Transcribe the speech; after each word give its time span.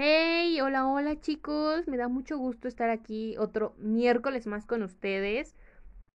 Hey, 0.00 0.60
hola, 0.60 0.86
hola 0.86 1.20
chicos, 1.20 1.88
me 1.88 1.96
da 1.96 2.06
mucho 2.06 2.38
gusto 2.38 2.68
estar 2.68 2.88
aquí 2.88 3.36
otro 3.36 3.74
miércoles 3.78 4.46
más 4.46 4.64
con 4.64 4.84
ustedes. 4.84 5.56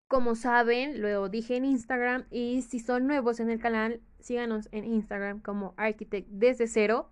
Como 0.07 0.35
saben, 0.35 1.01
lo 1.01 1.31
dije 1.31 1.57
en 1.57 1.65
Instagram 1.65 2.27
y 2.31 2.61
si 2.61 2.79
son 2.79 3.07
nuevos 3.07 3.41
en 3.41 3.49
el 3.49 3.59
canal, 3.59 4.03
síganos 4.19 4.69
en 4.73 4.85
Instagram 4.85 5.41
como 5.41 5.73
Architect 5.79 6.29
desde 6.29 6.67
cero. 6.67 7.09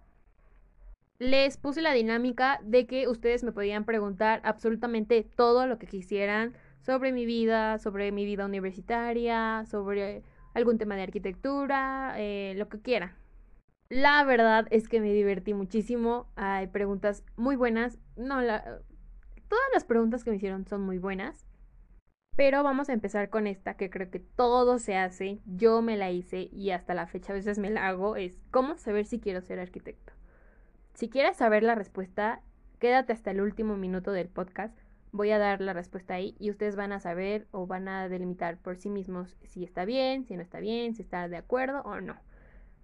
Les 1.19 1.57
puse 1.57 1.81
la 1.81 1.95
dinámica 1.95 2.61
de 2.63 2.87
que 2.87 3.09
ustedes 3.09 3.45
me 3.45 3.53
podían 3.53 3.87
preguntar 3.87 4.43
absolutamente 4.45 5.23
todo 5.25 5.67
lo 5.67 5.79
que 5.79 5.87
quisieran 5.87 6.53
sobre 6.83 7.13
mi 7.13 7.25
vida, 7.25 7.79
sobre 7.79 8.13
mi 8.13 8.27
vida 8.27 8.45
universitaria, 8.45 9.65
sobre 9.65 10.23
algún 10.53 10.77
tema 10.77 10.97
de 10.97 11.05
arquitectura, 11.05 12.13
eh, 12.19 12.53
lo 12.59 12.69
que 12.69 12.79
quieran. 12.83 13.17
La 13.91 14.23
verdad 14.25 14.67
es 14.71 14.87
que 14.89 15.01
me 15.01 15.13
divertí 15.13 15.55
muchísimo. 15.55 16.27
Hay 16.37 16.67
preguntas 16.67 17.25
muy 17.37 17.57
buenas. 17.57 17.99
No, 18.17 18.43
la, 18.43 18.83
todas 19.49 19.65
las 19.73 19.85
preguntas 19.85 20.25
que 20.25 20.31
me 20.31 20.37
hicieron 20.37 20.67
son 20.67 20.83
muy 20.83 20.99
buenas. 20.99 21.47
Pero 22.37 22.63
vamos 22.63 22.89
a 22.89 22.93
empezar 22.93 23.31
con 23.31 23.47
esta 23.47 23.75
que 23.75 23.89
creo 23.89 24.11
que 24.11 24.21
todo 24.21 24.79
se 24.79 24.97
hace. 24.97 25.41
Yo 25.47 25.81
me 25.81 25.97
la 25.97 26.11
hice 26.11 26.51
y 26.53 26.71
hasta 26.71 26.95
la 26.95 27.07
fecha 27.07 27.33
a 27.33 27.37
veces 27.37 27.59
me 27.59 27.71
la 27.71 27.89
hago. 27.89 28.17
Es 28.17 28.39
cómo 28.51 28.77
saber 28.77 29.07
si 29.07 29.21
quiero 29.21 29.41
ser 29.41 29.59
arquitecto. 29.59 30.13
Si 30.93 31.09
quieres 31.09 31.39
saber 31.39 31.63
la 31.63 31.75
respuesta, 31.75 32.43
quédate 32.79 33.15
hasta 33.15 33.31
el 33.31 33.41
último 33.41 33.77
minuto 33.77 34.13
del 34.13 34.29
podcast. 34.29 34.79
Voy 35.13 35.31
a 35.31 35.39
dar 35.39 35.63
la 35.63 35.73
respuesta 35.73 36.15
ahí 36.15 36.37
y 36.39 36.51
ustedes 36.51 36.77
van 36.77 36.93
a 36.93 37.01
saber 37.01 37.49
o 37.53 37.67
van 37.67 37.89
a 37.89 38.09
delimitar 38.11 38.59
por 38.59 38.77
sí 38.77 38.91
mismos 38.91 39.39
si 39.45 39.65
está 39.65 39.87
bien, 39.87 40.27
si 40.27 40.37
no 40.37 40.43
está 40.43 40.61
bien, 40.61 40.95
si 40.95 41.01
está 41.03 41.27
de 41.29 41.39
acuerdo 41.39 41.81
o 41.83 42.03
no. 42.03 42.17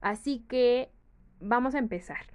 Así 0.05 0.41
que 0.41 0.91
vamos 1.41 1.74
a 1.74 1.78
empezar. 1.78 2.27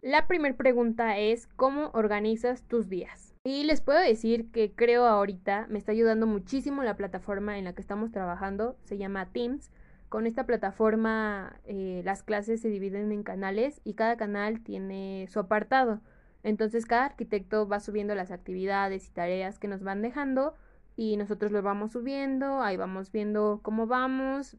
La 0.00 0.28
primera 0.28 0.56
pregunta 0.56 1.18
es 1.18 1.48
¿cómo 1.48 1.90
organizas 1.92 2.62
tus 2.62 2.88
días? 2.88 3.34
Y 3.42 3.64
les 3.64 3.80
puedo 3.80 3.98
decir 3.98 4.52
que 4.52 4.72
creo 4.76 5.04
ahorita 5.06 5.66
me 5.68 5.78
está 5.80 5.90
ayudando 5.90 6.28
muchísimo 6.28 6.84
la 6.84 6.96
plataforma 6.96 7.58
en 7.58 7.64
la 7.64 7.72
que 7.72 7.80
estamos 7.80 8.12
trabajando, 8.12 8.76
se 8.84 8.96
llama 8.96 9.26
Teams. 9.32 9.72
Con 10.08 10.24
esta 10.24 10.46
plataforma 10.46 11.58
eh, 11.64 12.02
las 12.04 12.22
clases 12.22 12.60
se 12.60 12.68
dividen 12.68 13.10
en 13.10 13.24
canales 13.24 13.80
y 13.82 13.94
cada 13.94 14.16
canal 14.16 14.60
tiene 14.60 15.26
su 15.28 15.40
apartado. 15.40 16.00
Entonces 16.44 16.86
cada 16.86 17.06
arquitecto 17.06 17.66
va 17.66 17.80
subiendo 17.80 18.14
las 18.14 18.30
actividades 18.30 19.08
y 19.08 19.10
tareas 19.10 19.58
que 19.58 19.66
nos 19.66 19.82
van 19.82 20.00
dejando 20.00 20.54
y 20.94 21.16
nosotros 21.16 21.50
lo 21.50 21.60
vamos 21.60 21.90
subiendo, 21.90 22.62
ahí 22.62 22.76
vamos 22.76 23.10
viendo 23.10 23.58
cómo 23.64 23.88
vamos 23.88 24.56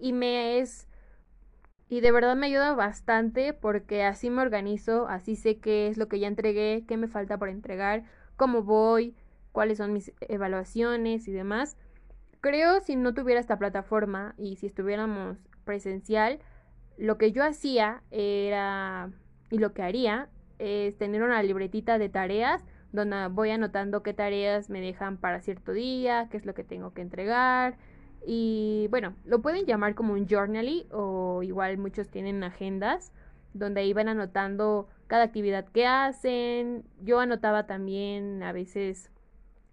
y 0.00 0.14
me 0.14 0.60
es 0.60 0.88
y 1.88 2.00
de 2.00 2.12
verdad 2.12 2.36
me 2.36 2.46
ayuda 2.46 2.74
bastante 2.74 3.54
porque 3.54 4.04
así 4.04 4.30
me 4.30 4.42
organizo, 4.42 5.08
así 5.08 5.36
sé 5.36 5.58
qué 5.58 5.88
es 5.88 5.96
lo 5.96 6.08
que 6.08 6.20
ya 6.20 6.28
entregué, 6.28 6.84
qué 6.86 6.96
me 6.96 7.08
falta 7.08 7.38
por 7.38 7.48
entregar, 7.48 8.04
cómo 8.36 8.62
voy, 8.62 9.16
cuáles 9.52 9.78
son 9.78 9.92
mis 9.92 10.12
evaluaciones 10.20 11.26
y 11.28 11.32
demás. 11.32 11.76
Creo 12.40 12.80
si 12.80 12.94
no 12.96 13.14
tuviera 13.14 13.40
esta 13.40 13.58
plataforma 13.58 14.34
y 14.36 14.56
si 14.56 14.66
estuviéramos 14.66 15.38
presencial, 15.64 16.40
lo 16.98 17.16
que 17.16 17.32
yo 17.32 17.42
hacía 17.42 18.02
era 18.10 19.10
y 19.50 19.58
lo 19.58 19.72
que 19.72 19.82
haría 19.82 20.28
es 20.58 20.96
tener 20.98 21.22
una 21.22 21.42
libretita 21.42 21.98
de 21.98 22.08
tareas 22.08 22.64
donde 22.92 23.28
voy 23.28 23.50
anotando 23.50 24.02
qué 24.02 24.14
tareas 24.14 24.70
me 24.70 24.80
dejan 24.80 25.18
para 25.18 25.40
cierto 25.40 25.72
día, 25.72 26.28
qué 26.30 26.36
es 26.36 26.46
lo 26.46 26.54
que 26.54 26.64
tengo 26.64 26.92
que 26.92 27.02
entregar, 27.02 27.76
y 28.26 28.86
bueno, 28.90 29.14
lo 29.24 29.40
pueden 29.40 29.66
llamar 29.66 29.94
como 29.94 30.12
un 30.12 30.26
journally 30.26 30.86
o 30.92 31.42
igual 31.42 31.78
muchos 31.78 32.08
tienen 32.08 32.42
agendas 32.44 33.12
donde 33.54 33.84
iban 33.84 34.08
anotando 34.08 34.88
cada 35.06 35.24
actividad 35.24 35.66
que 35.66 35.86
hacen. 35.86 36.84
Yo 37.02 37.20
anotaba 37.20 37.66
también 37.66 38.42
a 38.42 38.52
veces 38.52 39.10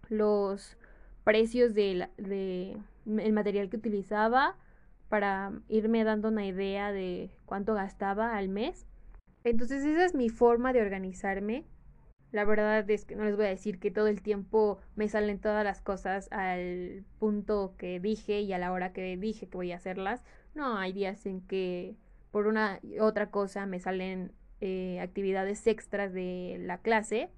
los 0.10 0.78
precios 1.24 1.74
del 1.74 2.10
de 2.18 2.78
el 3.06 3.34
material 3.34 3.70
que 3.70 3.78
utilizaba 3.78 4.56
para 5.10 5.52
irme 5.68 6.04
dando 6.04 6.30
una 6.30 6.46
idea 6.46 6.92
de 6.92 7.30
cuánto 7.46 7.74
gastaba 7.74 8.36
al 8.36 8.50
mes. 8.50 8.88
Entonces 9.44 9.86
esa 9.86 10.06
es 10.06 10.16
mi 10.16 10.30
forma 10.30 10.74
de 10.74 10.82
organizarme. 10.82 11.66
La 12.36 12.44
verdad 12.44 12.90
es 12.92 13.06
que 13.06 13.16
no 13.16 13.24
les 13.24 13.38
voy 13.38 13.46
a 13.46 13.48
decir 13.48 13.80
que 13.80 13.92
todo 13.92 14.08
el 14.08 14.22
tiempo 14.22 14.80
me 14.98 15.08
salen 15.08 15.40
todas 15.40 15.64
las 15.64 15.80
cosas 15.80 16.28
al 16.34 17.06
punto 17.18 17.76
que 17.78 18.02
dije 18.02 18.42
y 18.42 18.52
a 18.52 18.58
la 18.58 18.74
hora 18.74 18.92
que 18.92 19.16
dije 19.16 19.48
que 19.48 19.56
voy 19.56 19.72
a 19.72 19.78
hacerlas. 19.78 20.22
No, 20.54 20.78
hay 20.78 20.92
días 20.92 21.26
en 21.26 21.40
que 21.40 21.96
por 22.32 22.48
una 22.48 22.82
otra 23.00 23.32
cosa 23.32 23.66
me 23.66 23.80
salen 23.80 24.34
eh, 24.60 25.00
actividades 25.00 25.66
extras 25.66 26.12
de 26.12 26.58
la 26.60 26.80
clase 26.80 27.30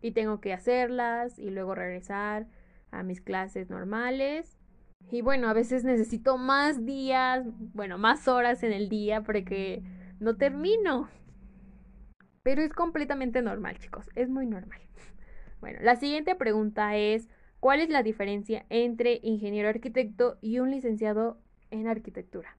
y 0.00 0.12
tengo 0.12 0.40
que 0.40 0.54
hacerlas 0.54 1.38
y 1.38 1.50
luego 1.50 1.74
regresar 1.74 2.46
a 2.92 3.02
mis 3.02 3.20
clases 3.20 3.68
normales. 3.68 4.56
Y 5.10 5.20
bueno, 5.20 5.50
a 5.50 5.52
veces 5.52 5.84
necesito 5.84 6.38
más 6.38 6.86
días, 6.86 7.44
bueno, 7.74 7.98
más 7.98 8.26
horas 8.26 8.62
en 8.62 8.72
el 8.72 8.88
día 8.88 9.20
porque 9.20 9.82
no 10.18 10.36
termino. 10.36 11.10
Pero 12.50 12.62
es 12.62 12.72
completamente 12.72 13.42
normal, 13.42 13.78
chicos, 13.78 14.10
es 14.16 14.28
muy 14.28 14.44
normal. 14.44 14.80
Bueno, 15.60 15.78
la 15.82 15.94
siguiente 15.94 16.34
pregunta 16.34 16.96
es, 16.96 17.28
¿cuál 17.60 17.78
es 17.78 17.90
la 17.90 18.02
diferencia 18.02 18.66
entre 18.70 19.20
ingeniero 19.22 19.68
arquitecto 19.68 20.36
y 20.40 20.58
un 20.58 20.72
licenciado 20.72 21.38
en 21.70 21.86
arquitectura? 21.86 22.56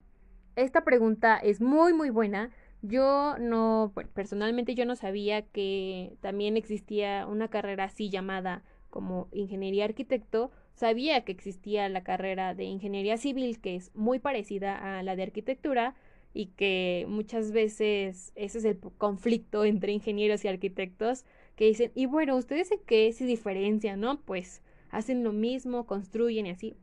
Esta 0.56 0.82
pregunta 0.82 1.36
es 1.36 1.60
muy, 1.60 1.92
muy 1.92 2.08
buena. 2.08 2.48
Yo 2.80 3.36
no, 3.38 3.92
bueno, 3.94 4.08
personalmente 4.14 4.74
yo 4.74 4.86
no 4.86 4.96
sabía 4.96 5.42
que 5.42 6.16
también 6.22 6.56
existía 6.56 7.26
una 7.26 7.48
carrera 7.48 7.84
así 7.84 8.08
llamada 8.08 8.62
como 8.88 9.28
ingeniería 9.30 9.84
arquitecto. 9.84 10.52
Sabía 10.72 11.22
que 11.26 11.32
existía 11.32 11.86
la 11.90 12.02
carrera 12.02 12.54
de 12.54 12.64
ingeniería 12.64 13.18
civil, 13.18 13.60
que 13.60 13.76
es 13.76 13.94
muy 13.94 14.20
parecida 14.20 14.98
a 14.98 15.02
la 15.02 15.16
de 15.16 15.24
arquitectura, 15.24 15.94
y 16.34 16.46
que 16.46 17.04
muchas 17.08 17.52
veces 17.52 18.32
ese 18.34 18.58
es 18.58 18.64
el 18.64 18.78
conflicto 18.78 19.64
entre 19.64 19.92
ingenieros 19.92 20.44
y 20.44 20.48
arquitectos 20.48 21.24
que 21.56 21.66
dicen, 21.66 21.92
y 21.94 22.06
bueno, 22.06 22.36
ustedes 22.36 22.70
en 22.72 22.80
qué 22.86 23.12
se 23.12 23.26
diferencian, 23.26 24.00
¿no? 24.00 24.20
Pues 24.20 24.62
hacen 24.90 25.24
lo 25.24 25.32
mismo, 25.32 25.86
construyen 25.86 26.46
y 26.46 26.50
así. 26.50 26.74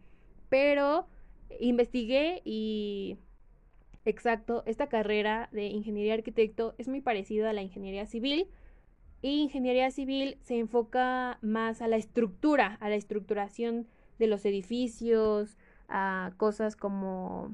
Pero 0.50 1.08
investigué 1.60 2.42
y 2.46 3.18
exacto, 4.06 4.64
esta 4.66 4.88
carrera 4.88 5.50
de 5.52 5.68
ingeniería 5.68 6.14
arquitecto 6.14 6.76
es 6.78 6.88
muy 6.88 7.02
parecida 7.02 7.50
a 7.50 7.54
la 7.54 7.62
ingeniería 7.62 8.06
civil. 8.06 8.48
Y 9.22 9.42
ingeniería 9.42 9.92
civil 9.92 10.38
se 10.42 10.58
enfoca 10.60 11.40
más 11.42 11.82
a 11.82 11.88
la 11.88 11.98
estructura, 11.98 12.78
a 12.80 12.90
la 12.90 12.96
estructuración 12.96 13.88
de 14.18 14.28
los 14.28 14.46
edificios, 14.46 15.58
a 15.90 16.32
cosas 16.38 16.76
como 16.76 17.54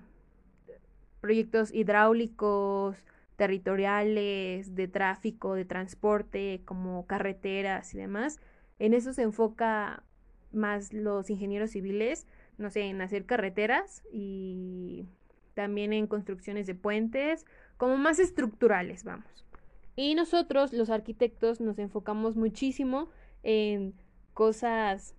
proyectos 1.26 1.74
hidráulicos, 1.74 3.04
territoriales, 3.36 4.76
de 4.76 4.88
tráfico, 4.88 5.56
de 5.56 5.66
transporte, 5.66 6.62
como 6.66 7.08
carreteras 7.08 7.96
y 7.96 7.98
demás. 7.98 8.40
En 8.78 8.94
eso 8.94 9.12
se 9.12 9.24
enfoca 9.24 10.04
más 10.52 10.94
los 10.94 11.32
ingenieros 11.32 11.72
civiles, 11.72 12.28
no 12.60 12.70
sé, 12.70 12.84
en 12.84 13.02
hacer 13.02 13.26
carreteras 13.26 14.04
y 14.14 15.08
también 15.56 15.94
en 15.94 16.06
construcciones 16.06 16.68
de 16.68 16.76
puentes, 16.76 17.48
como 17.78 17.98
más 17.98 18.20
estructurales, 18.20 19.04
vamos. 19.04 19.48
Y 19.96 20.14
nosotros, 20.14 20.74
los 20.74 20.92
arquitectos, 20.92 21.60
nos 21.60 21.80
enfocamos 21.80 22.36
muchísimo 22.36 23.10
en 23.42 23.96
cosas 24.36 25.16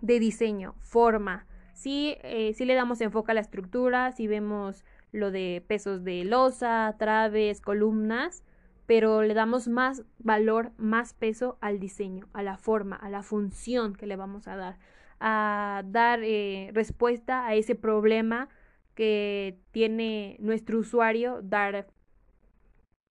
de 0.00 0.18
diseño, 0.18 0.74
forma. 0.80 1.46
Sí, 1.74 2.16
eh, 2.22 2.54
sí 2.54 2.64
le 2.64 2.74
damos 2.74 3.02
enfoque 3.02 3.32
a 3.32 3.34
la 3.34 3.42
estructura, 3.42 4.10
si 4.10 4.26
vemos 4.26 4.82
lo 5.12 5.30
de 5.30 5.64
pesos 5.66 6.04
de 6.04 6.24
losa, 6.24 6.94
traves, 6.98 7.60
columnas, 7.60 8.44
pero 8.86 9.22
le 9.22 9.34
damos 9.34 9.68
más 9.68 10.04
valor, 10.18 10.72
más 10.76 11.14
peso 11.14 11.58
al 11.60 11.80
diseño, 11.80 12.28
a 12.32 12.42
la 12.42 12.56
forma, 12.56 12.96
a 12.96 13.10
la 13.10 13.22
función 13.22 13.94
que 13.94 14.06
le 14.06 14.16
vamos 14.16 14.46
a 14.48 14.56
dar, 14.56 14.78
a 15.18 15.82
dar 15.86 16.20
eh, 16.22 16.70
respuesta 16.72 17.46
a 17.46 17.54
ese 17.54 17.74
problema 17.74 18.48
que 18.94 19.58
tiene 19.72 20.36
nuestro 20.40 20.78
usuario 20.78 21.42
dar 21.42 21.88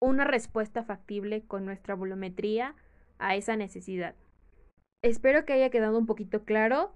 una 0.02 0.24
respuesta 0.24 0.84
factible 0.84 1.44
con 1.46 1.66
nuestra 1.66 1.96
volumetría 1.96 2.76
a 3.20 3.36
esa 3.36 3.56
necesidad. 3.56 4.16
Espero 5.02 5.46
que 5.46 5.54
haya 5.54 5.70
quedado 5.70 5.98
un 5.98 6.06
poquito 6.06 6.44
claro. 6.44 6.92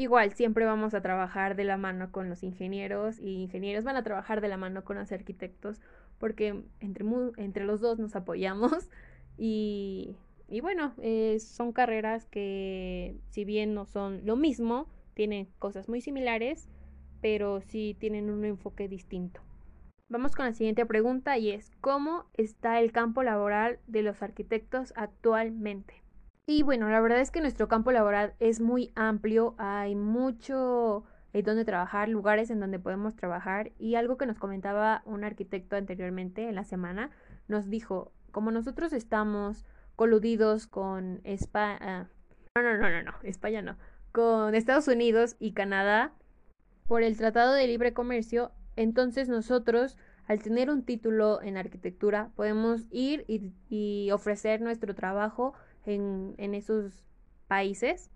Igual, 0.00 0.32
siempre 0.32 0.64
vamos 0.64 0.94
a 0.94 1.02
trabajar 1.02 1.56
de 1.56 1.64
la 1.64 1.76
mano 1.76 2.10
con 2.10 2.30
los 2.30 2.42
ingenieros 2.42 3.18
y 3.20 3.42
ingenieros 3.42 3.84
van 3.84 3.96
a 3.96 4.02
trabajar 4.02 4.40
de 4.40 4.48
la 4.48 4.56
mano 4.56 4.82
con 4.82 4.96
los 4.96 5.12
arquitectos 5.12 5.82
porque 6.18 6.64
entre, 6.80 7.04
entre 7.36 7.66
los 7.66 7.82
dos 7.82 7.98
nos 7.98 8.16
apoyamos 8.16 8.88
y, 9.36 10.16
y 10.48 10.62
bueno, 10.62 10.94
eh, 11.02 11.38
son 11.38 11.72
carreras 11.72 12.24
que 12.24 13.18
si 13.28 13.44
bien 13.44 13.74
no 13.74 13.84
son 13.84 14.24
lo 14.24 14.36
mismo, 14.36 14.86
tienen 15.12 15.48
cosas 15.58 15.86
muy 15.86 16.00
similares, 16.00 16.70
pero 17.20 17.60
sí 17.60 17.94
tienen 18.00 18.30
un 18.30 18.46
enfoque 18.46 18.88
distinto. 18.88 19.42
Vamos 20.08 20.34
con 20.34 20.46
la 20.46 20.54
siguiente 20.54 20.86
pregunta 20.86 21.36
y 21.36 21.50
es 21.50 21.70
¿cómo 21.82 22.24
está 22.32 22.80
el 22.80 22.90
campo 22.90 23.22
laboral 23.22 23.80
de 23.86 24.00
los 24.00 24.22
arquitectos 24.22 24.94
actualmente? 24.96 25.99
Y 26.46 26.62
bueno, 26.62 26.88
la 26.90 27.00
verdad 27.00 27.20
es 27.20 27.30
que 27.30 27.40
nuestro 27.40 27.68
campo 27.68 27.92
laboral 27.92 28.34
es 28.40 28.60
muy 28.60 28.92
amplio, 28.96 29.54
hay 29.58 29.94
mucho 29.94 31.04
en 31.32 31.44
donde 31.44 31.64
trabajar, 31.64 32.08
lugares 32.08 32.50
en 32.50 32.60
donde 32.60 32.78
podemos 32.78 33.14
trabajar 33.14 33.72
y 33.78 33.94
algo 33.94 34.16
que 34.16 34.26
nos 34.26 34.38
comentaba 34.38 35.02
un 35.04 35.22
arquitecto 35.22 35.76
anteriormente 35.76 36.48
en 36.48 36.56
la 36.56 36.64
semana, 36.64 37.10
nos 37.46 37.70
dijo, 37.70 38.12
como 38.32 38.50
nosotros 38.50 38.92
estamos 38.92 39.64
coludidos 39.96 40.66
con 40.66 41.20
España, 41.24 41.78
ah, 41.80 42.06
no, 42.56 42.62
no, 42.62 42.78
no, 42.78 42.90
no, 42.90 43.02
no, 43.02 43.12
España 43.22 43.62
no, 43.62 43.76
con 44.12 44.54
Estados 44.54 44.88
Unidos 44.88 45.36
y 45.38 45.52
Canadá 45.52 46.12
por 46.86 47.02
el 47.02 47.16
Tratado 47.16 47.52
de 47.52 47.66
Libre 47.66 47.92
Comercio, 47.92 48.50
entonces 48.76 49.28
nosotros, 49.28 49.96
al 50.26 50.42
tener 50.42 50.70
un 50.70 50.84
título 50.84 51.42
en 51.42 51.56
arquitectura, 51.56 52.30
podemos 52.34 52.86
ir 52.90 53.24
y, 53.28 54.10
ofrecer 54.10 54.60
nuestro 54.60 54.94
trabajo 54.94 55.54
en, 55.86 56.54
esos 56.54 57.04
países. 57.48 58.10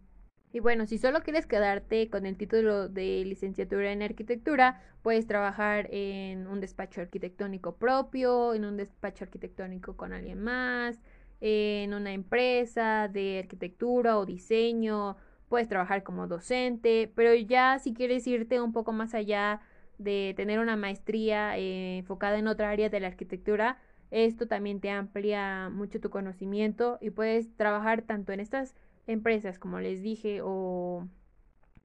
Y 0.53 0.61
bueno, 0.61 0.87
si 0.87 0.99
solo 0.99 1.23
quieres 1.23 1.47
quedarte 1.47 2.09
con 2.09 2.27
el 2.27 2.37
título 2.37 2.89
de 2.89 3.25
licenciatura 3.25 3.91
en 3.91 4.03
arquitectura, 4.03 4.81
puedes 5.03 5.27
trabajar 5.27 5.89
en 5.91 6.47
un 6.47 6.61
despacho 6.61 7.01
arquitectónico 7.01 7.75
propio, 7.75 8.55
en 8.55 8.65
un 8.65 8.77
despacho 8.77 9.25
arquitectónico 9.25 9.97
con 9.97 10.13
alguien 10.13 10.41
más, 10.41 11.01
en 11.41 11.93
una 11.93 12.13
empresa 12.13 13.09
de 13.09 13.41
arquitectura 13.41 14.19
o 14.19 14.27
diseño, 14.27 15.17
puedes 15.49 15.69
trabajar 15.69 16.03
como 16.05 16.27
docente, 16.27 17.13
pero 17.15 17.35
ya 17.35 17.79
si 17.79 17.93
quieres 17.93 18.27
irte 18.27 18.61
un 18.61 18.73
poco 18.73 18.93
más 18.93 19.15
allá 19.15 19.61
de 19.99 20.35
tener 20.37 20.59
una 20.59 20.77
maestría 20.77 21.59
eh, 21.59 21.99
enfocada 21.99 22.39
en 22.39 22.49
otra 22.49 22.71
área 22.71 22.89
de 22.89 23.01
la 23.01 23.09
arquitectura, 23.09 23.79
esto 24.15 24.47
también 24.47 24.81
te 24.81 24.91
amplía 24.91 25.71
mucho 25.73 26.01
tu 26.01 26.09
conocimiento 26.09 26.99
y 27.01 27.11
puedes 27.11 27.55
trabajar 27.57 28.03
tanto 28.03 28.33
en 28.33 28.41
estas 28.41 28.75
empresas, 29.09 29.59
como 29.59 29.81
les 29.81 30.03
dije, 30.03 30.41
o, 30.43 31.09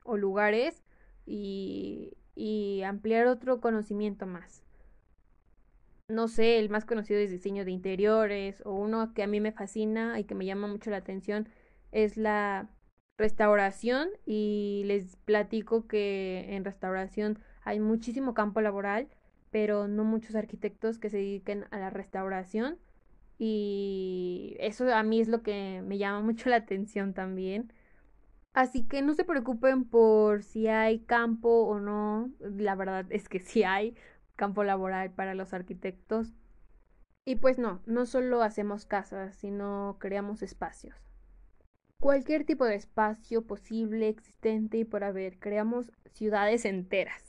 o 0.04 0.18
lugares 0.18 0.84
y, 1.26 2.14
y 2.36 2.84
ampliar 2.84 3.26
otro 3.28 3.60
conocimiento 3.60 4.28
más. 4.28 4.64
No 6.08 6.28
sé, 6.28 6.60
el 6.60 6.70
más 6.70 6.86
conocido 6.86 7.20
es 7.20 7.32
diseño 7.32 7.66
de 7.66 7.72
interiores 7.72 8.62
o 8.66 8.74
uno 8.74 9.14
que 9.14 9.24
a 9.24 9.28
mí 9.28 9.40
me 9.40 9.52
fascina 9.52 10.20
y 10.20 10.24
que 10.24 10.36
me 10.36 10.46
llama 10.46 10.68
mucho 10.68 10.92
la 10.92 10.98
atención 10.98 11.50
es 11.92 12.16
la 12.18 12.70
restauración 13.18 14.10
y 14.26 14.84
les 14.86 15.16
platico 15.18 15.88
que 15.88 16.46
en 16.56 16.64
restauración 16.64 17.40
hay 17.64 17.80
muchísimo 17.80 18.34
campo 18.34 18.62
laboral, 18.62 19.08
pero 19.52 19.88
no 19.88 20.04
muchos 20.04 20.36
arquitectos 20.36 21.00
que 21.00 21.10
se 21.10 21.18
dediquen 21.18 21.66
a 21.72 21.80
la 21.80 21.90
restauración. 21.90 22.78
Y 23.38 24.58
eso 24.60 24.94
a 24.94 25.04
mí 25.04 25.22
es 25.22 25.28
lo 25.28 25.42
que 25.44 25.82
me 25.86 25.98
llama 25.98 26.22
mucho 26.22 26.50
la 26.50 26.58
atención 26.58 27.14
también. 27.14 27.72
Así 28.54 28.84
que 28.86 29.02
no 29.02 29.14
se 29.14 29.24
preocupen 29.24 29.86
por 29.86 30.44
si 30.44 30.68
hay 30.68 31.00
campo 31.00 31.50
o 31.66 31.80
no. 31.80 32.32
La 32.40 32.76
verdad 32.76 33.06
es 33.10 33.30
que 33.30 33.40
sí 33.40 33.64
hay 33.64 33.96
campo 34.36 34.64
laboral 34.64 35.12
para 35.12 35.36
los 35.36 35.54
arquitectos. 35.54 36.34
Y 37.26 37.36
pues 37.36 37.60
no, 37.60 37.82
no 37.86 38.06
solo 38.06 38.42
hacemos 38.42 38.86
casas, 38.86 39.36
sino 39.36 39.98
creamos 40.00 40.42
espacios. 40.42 40.96
Cualquier 42.02 42.46
tipo 42.46 42.66
de 42.66 42.76
espacio 42.76 43.46
posible, 43.46 44.08
existente 44.10 44.78
y 44.78 44.86
por 44.86 45.04
haber, 45.04 45.38
creamos 45.38 45.92
ciudades 46.14 46.66
enteras 46.66 47.29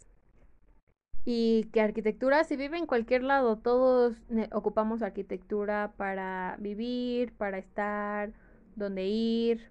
y 1.25 1.64
que 1.72 1.81
arquitectura 1.81 2.44
se 2.44 2.56
vive 2.56 2.78
en 2.78 2.87
cualquier 2.87 3.22
lado. 3.22 3.58
Todos 3.58 4.17
ocupamos 4.52 5.02
arquitectura 5.02 5.93
para 5.96 6.56
vivir, 6.58 7.32
para 7.32 7.58
estar, 7.58 8.32
donde 8.76 9.06
ir. 9.06 9.70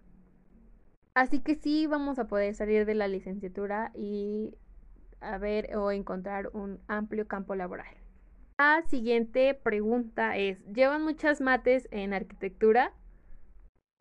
Así 1.14 1.40
que 1.40 1.56
sí 1.56 1.88
vamos 1.88 2.20
a 2.20 2.28
poder 2.28 2.54
salir 2.56 2.86
de 2.86 2.96
la 2.96 3.08
licenciatura 3.08 3.92
y 3.96 4.56
a 5.22 5.38
ver 5.38 5.76
o 5.76 5.92
encontrar 5.92 6.50
un 6.54 6.80
amplio 6.88 7.28
campo 7.28 7.56
laboral. 7.56 7.94
La 8.58 8.84
siguiente 8.88 9.54
pregunta 9.54 10.38
es, 10.38 10.64
¿llevan 10.66 11.04
muchas 11.04 11.42
mates 11.42 11.88
en 11.92 12.14
arquitectura? 12.14 12.94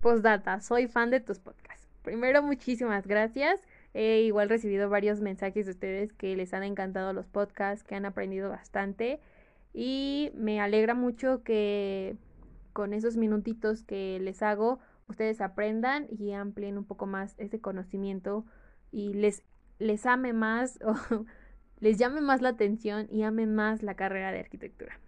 Postdata, 0.01 0.61
soy 0.61 0.87
fan 0.87 1.11
de 1.11 1.21
tus 1.21 1.39
podcasts. 1.39 1.89
Primero, 2.03 2.43
muchísimas 2.43 3.07
gracias. 3.07 3.61
He 3.95 4.21
igual 4.23 4.49
recibido 4.49 4.89
varios 4.89 5.21
mensajes 5.21 5.67
de 5.67 5.73
ustedes 5.73 6.13
que 6.13 6.37
les 6.37 6.55
han 6.55 6.63
encantado 6.63 7.13
los 7.13 7.27
podcasts, 7.27 7.85
que 7.85 7.95
han 7.95 8.05
aprendido 8.05 8.51
bastante 8.51 9.21
y 9.73 10.31
me 10.35 10.61
alegra 10.61 10.95
mucho 10.95 11.43
que 11.43 12.17
con 12.73 12.93
esos 12.93 13.17
minutitos 13.17 13.83
que 13.83 14.19
les 14.21 14.43
hago 14.43 14.79
ustedes 15.09 15.41
aprendan 15.41 16.07
y 16.11 16.33
amplíen 16.33 16.79
un 16.79 16.85
poco 16.85 17.07
más 17.07 17.35
ese 17.39 17.61
conocimiento 17.61 18.45
y 18.93 19.15
les, 19.15 19.43
les 19.79 20.07
ame 20.07 20.33
más 20.33 20.79
o 20.85 20.95
les 21.81 21.99
llame 21.99 22.21
más 22.21 22.43
la 22.43 22.51
atención 22.51 23.07
y 23.11 23.23
amen 23.23 23.55
más 23.55 23.83
la 23.83 23.95
carrera 23.95 24.33
de 24.33 24.41
arquitectura. 24.41 24.99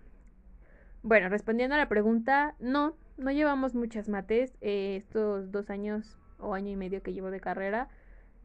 Bueno, 1.03 1.29
respondiendo 1.29 1.75
a 1.75 1.79
la 1.79 1.89
pregunta, 1.89 2.55
no, 2.61 2.95
no 3.17 3.31
llevamos 3.31 3.75
muchas 3.75 4.09
mates. 4.09 4.53
Eh, 4.61 4.97
estos 4.97 5.51
dos 5.51 5.71
años 5.71 6.19
o 6.39 6.55
año 6.55 6.71
y 6.71 6.77
medio 6.77 7.03
que 7.03 7.13
llevo 7.13 7.31
de 7.31 7.41
carrera, 7.41 7.89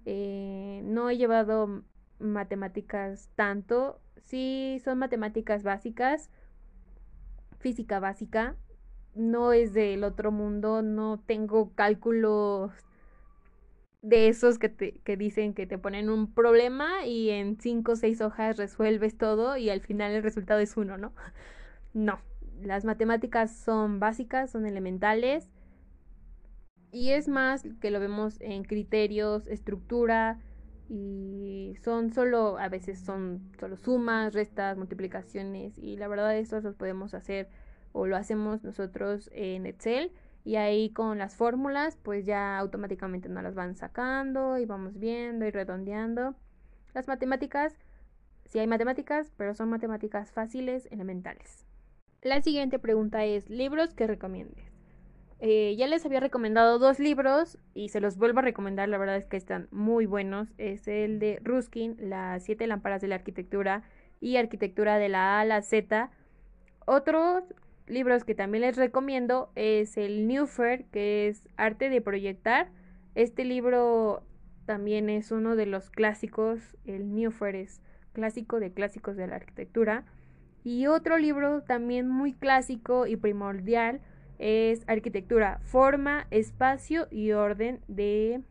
eh, 0.05 0.81
no 0.85 1.09
he 1.09 1.17
llevado 1.17 1.83
matemáticas 2.19 3.29
tanto. 3.35 3.99
Sí, 4.23 4.81
son 4.83 4.99
matemáticas 4.99 5.63
básicas, 5.63 6.29
física 7.59 7.99
básica. 7.99 8.55
No 9.13 9.53
es 9.53 9.73
del 9.73 10.03
otro 10.03 10.31
mundo, 10.31 10.81
no 10.81 11.19
tengo 11.25 11.73
cálculos 11.73 12.71
de 14.01 14.27
esos 14.27 14.59
que, 14.59 14.69
te, 14.69 14.99
que 15.03 15.17
dicen 15.17 15.53
que 15.55 15.65
te 15.65 15.79
ponen 15.79 16.09
un 16.09 16.31
problema 16.31 17.05
y 17.05 17.31
en 17.31 17.59
cinco 17.59 17.93
o 17.93 17.95
seis 17.95 18.21
hojas 18.21 18.57
resuelves 18.57 19.17
todo 19.17 19.57
y 19.57 19.69
al 19.71 19.81
final 19.81 20.11
el 20.11 20.21
resultado 20.21 20.59
es 20.59 20.77
uno, 20.77 20.97
¿no? 20.97 21.13
No, 21.93 22.19
las 22.61 22.83
matemáticas 22.83 23.55
son 23.55 24.01
básicas, 24.01 24.51
son 24.51 24.65
elementales 24.65 25.49
y 26.95 27.11
es 27.11 27.27
más 27.27 27.67
que 27.81 27.91
lo 27.91 27.99
vemos 27.99 28.39
en 28.39 28.63
criterios, 28.63 29.47
estructura 29.47 30.39
y 30.87 31.75
son 31.83 32.13
solo, 32.13 32.57
a 32.57 32.69
veces 32.69 33.01
son 33.01 33.51
solo 33.59 33.75
sumas, 33.75 34.33
restas, 34.33 34.77
multiplicaciones 34.77 35.77
y 35.77 35.97
la 35.97 36.07
verdad 36.07 36.37
eso 36.37 36.61
los 36.61 36.73
podemos 36.75 37.13
hacer 37.13 37.49
o 37.91 38.07
lo 38.07 38.15
hacemos 38.15 38.63
nosotros 38.63 39.29
en 39.33 39.65
Excel 39.65 40.13
y 40.45 40.55
ahí 40.55 40.89
con 40.91 41.17
las 41.17 41.35
fórmulas 41.35 41.97
pues 42.01 42.25
ya 42.25 42.57
automáticamente 42.57 43.27
nos 43.27 43.43
las 43.43 43.55
van 43.55 43.75
sacando 43.75 44.57
y 44.57 44.65
vamos 44.65 44.97
viendo 44.97 45.45
y 45.45 45.51
redondeando. 45.51 46.33
Las 46.93 47.09
matemáticas, 47.09 47.77
sí 48.45 48.59
hay 48.59 48.67
matemáticas, 48.67 49.33
pero 49.35 49.53
son 49.53 49.69
matemáticas 49.69 50.31
fáciles, 50.31 50.87
elementales. 50.91 51.65
La 52.21 52.41
siguiente 52.41 52.79
pregunta 52.79 53.25
es, 53.25 53.49
libros 53.49 53.93
que 53.93 54.07
recomiendes. 54.07 54.74
Eh, 55.39 55.75
ya 55.77 55.87
les 55.87 56.05
había 56.05 56.21
recomendado 56.21 56.79
dos 56.79 56.99
libros 56.99 57.57
y 57.73 57.89
se 57.89 57.99
los 57.99 58.17
vuelvo 58.17 58.39
a 58.39 58.43
recomendar, 58.43 58.87
la 58.87 58.97
verdad 58.97 59.17
es 59.17 59.25
que 59.25 59.37
están 59.37 59.67
muy 59.71 60.05
buenos. 60.05 60.53
Es 60.57 60.87
el 60.87 61.19
de 61.19 61.39
Ruskin, 61.43 61.97
Las 61.99 62.43
siete 62.43 62.67
lámparas 62.67 63.01
de 63.01 63.09
la 63.09 63.15
arquitectura 63.15 63.83
y 64.21 64.37
Arquitectura 64.37 64.97
de 64.97 65.09
la 65.09 65.37
A 65.37 65.41
a 65.41 65.45
la 65.45 65.61
Z. 65.61 66.09
Otros 66.85 67.43
libros 67.87 68.23
que 68.23 68.35
también 68.35 68.61
les 68.61 68.77
recomiendo 68.77 69.51
es 69.55 69.97
el 69.97 70.27
Newfer, 70.27 70.85
que 70.85 71.27
es 71.27 71.47
Arte 71.57 71.89
de 71.89 72.01
Proyectar. 72.01 72.69
Este 73.13 73.43
libro 73.43 74.23
también 74.65 75.09
es 75.09 75.31
uno 75.31 75.55
de 75.55 75.65
los 75.65 75.89
clásicos, 75.91 76.75
el 76.85 77.13
Newfer 77.13 77.55
es 77.55 77.81
clásico 78.13 78.59
de 78.59 78.71
clásicos 78.71 79.15
de 79.17 79.27
la 79.27 79.35
arquitectura. 79.35 80.05
Y 80.63 80.87
otro 80.87 81.17
libro 81.17 81.61
también 81.61 82.07
muy 82.07 82.33
clásico 82.33 83.05
y 83.05 83.17
primordial 83.17 84.01
es 84.39 84.83
arquitectura, 84.87 85.59
forma, 85.63 86.27
espacio 86.31 87.07
y 87.11 87.31
orden 87.31 87.81
de, 87.87 88.41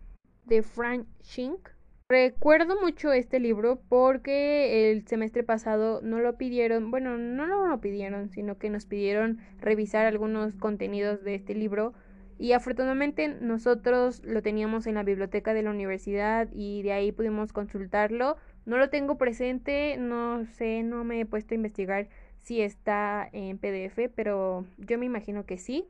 de 0.45 0.62
Frank 0.62 1.07
Schink. 1.23 1.69
Recuerdo 2.09 2.81
mucho 2.81 3.12
este 3.12 3.41
libro 3.41 3.81
porque 3.88 4.91
el 4.91 5.07
semestre 5.07 5.43
pasado 5.43 6.00
no 6.03 6.21
lo 6.21 6.37
pidieron, 6.37 6.91
bueno, 6.91 7.17
no 7.17 7.47
lo 7.47 7.81
pidieron, 7.81 8.29
sino 8.31 8.59
que 8.59 8.69
nos 8.69 8.85
pidieron 8.85 9.38
revisar 9.61 10.07
algunos 10.07 10.55
contenidos 10.57 11.25
de 11.25 11.35
este 11.35 11.55
libro 11.55 11.95
y 12.38 12.53
afortunadamente 12.53 13.29
nosotros 13.29 14.23
lo 14.25 14.43
teníamos 14.43 14.87
en 14.87 14.95
la 14.95 15.03
biblioteca 15.03 15.55
de 15.55 15.62
la 15.62 15.71
universidad 15.71 16.49
y 16.53 16.83
de 16.83 16.93
ahí 16.93 17.12
pudimos 17.12 17.53
consultarlo. 17.53 18.37
No 18.67 18.76
lo 18.76 18.91
tengo 18.91 19.17
presente, 19.19 19.97
no 19.99 20.45
sé, 20.47 20.83
no 20.83 21.05
me 21.05 21.21
he 21.21 21.26
puesto 21.26 21.55
a 21.55 21.57
investigar 21.57 22.09
si 22.45 22.61
está 22.61 23.29
en 23.33 23.59
PDF, 23.59 24.11
pero 24.15 24.67
yo 24.79 24.99
me 24.99 25.07
imagino 25.07 25.45
que 25.47 25.59
sí. 25.59 25.87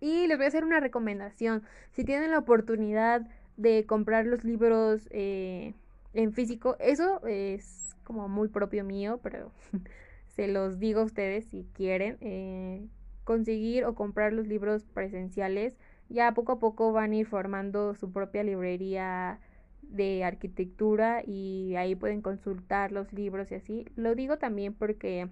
Y 0.00 0.26
les 0.26 0.36
voy 0.36 0.44
a 0.44 0.48
hacer 0.48 0.64
una 0.64 0.80
recomendación. 0.80 1.62
Si 1.92 2.04
tienen 2.04 2.30
la 2.30 2.38
oportunidad 2.38 3.26
de 3.56 3.86
comprar 3.86 4.26
los 4.26 4.44
libros 4.44 5.08
eh, 5.10 5.74
en 6.14 6.32
físico. 6.32 6.76
Eso 6.78 7.24
es 7.26 7.96
como 8.04 8.28
muy 8.28 8.48
propio 8.48 8.84
mío, 8.84 9.20
pero 9.22 9.50
se 10.36 10.48
los 10.48 10.78
digo 10.78 11.00
a 11.00 11.04
ustedes 11.04 11.46
si 11.46 11.66
quieren. 11.74 12.18
Eh, 12.20 12.86
conseguir 13.24 13.84
o 13.84 13.94
comprar 13.96 14.32
los 14.32 14.46
libros 14.46 14.84
presenciales. 14.84 15.76
Ya 16.08 16.32
poco 16.34 16.52
a 16.52 16.58
poco 16.60 16.92
van 16.92 17.10
a 17.12 17.16
ir 17.16 17.26
formando 17.26 17.94
su 17.94 18.12
propia 18.12 18.44
librería 18.44 19.40
de 19.88 20.24
arquitectura 20.24 21.22
y 21.26 21.74
ahí 21.76 21.94
pueden 21.94 22.22
consultar 22.22 22.92
los 22.92 23.12
libros 23.12 23.50
y 23.50 23.56
así. 23.56 23.86
Lo 23.96 24.14
digo 24.14 24.38
también 24.38 24.74
porque 24.74 25.28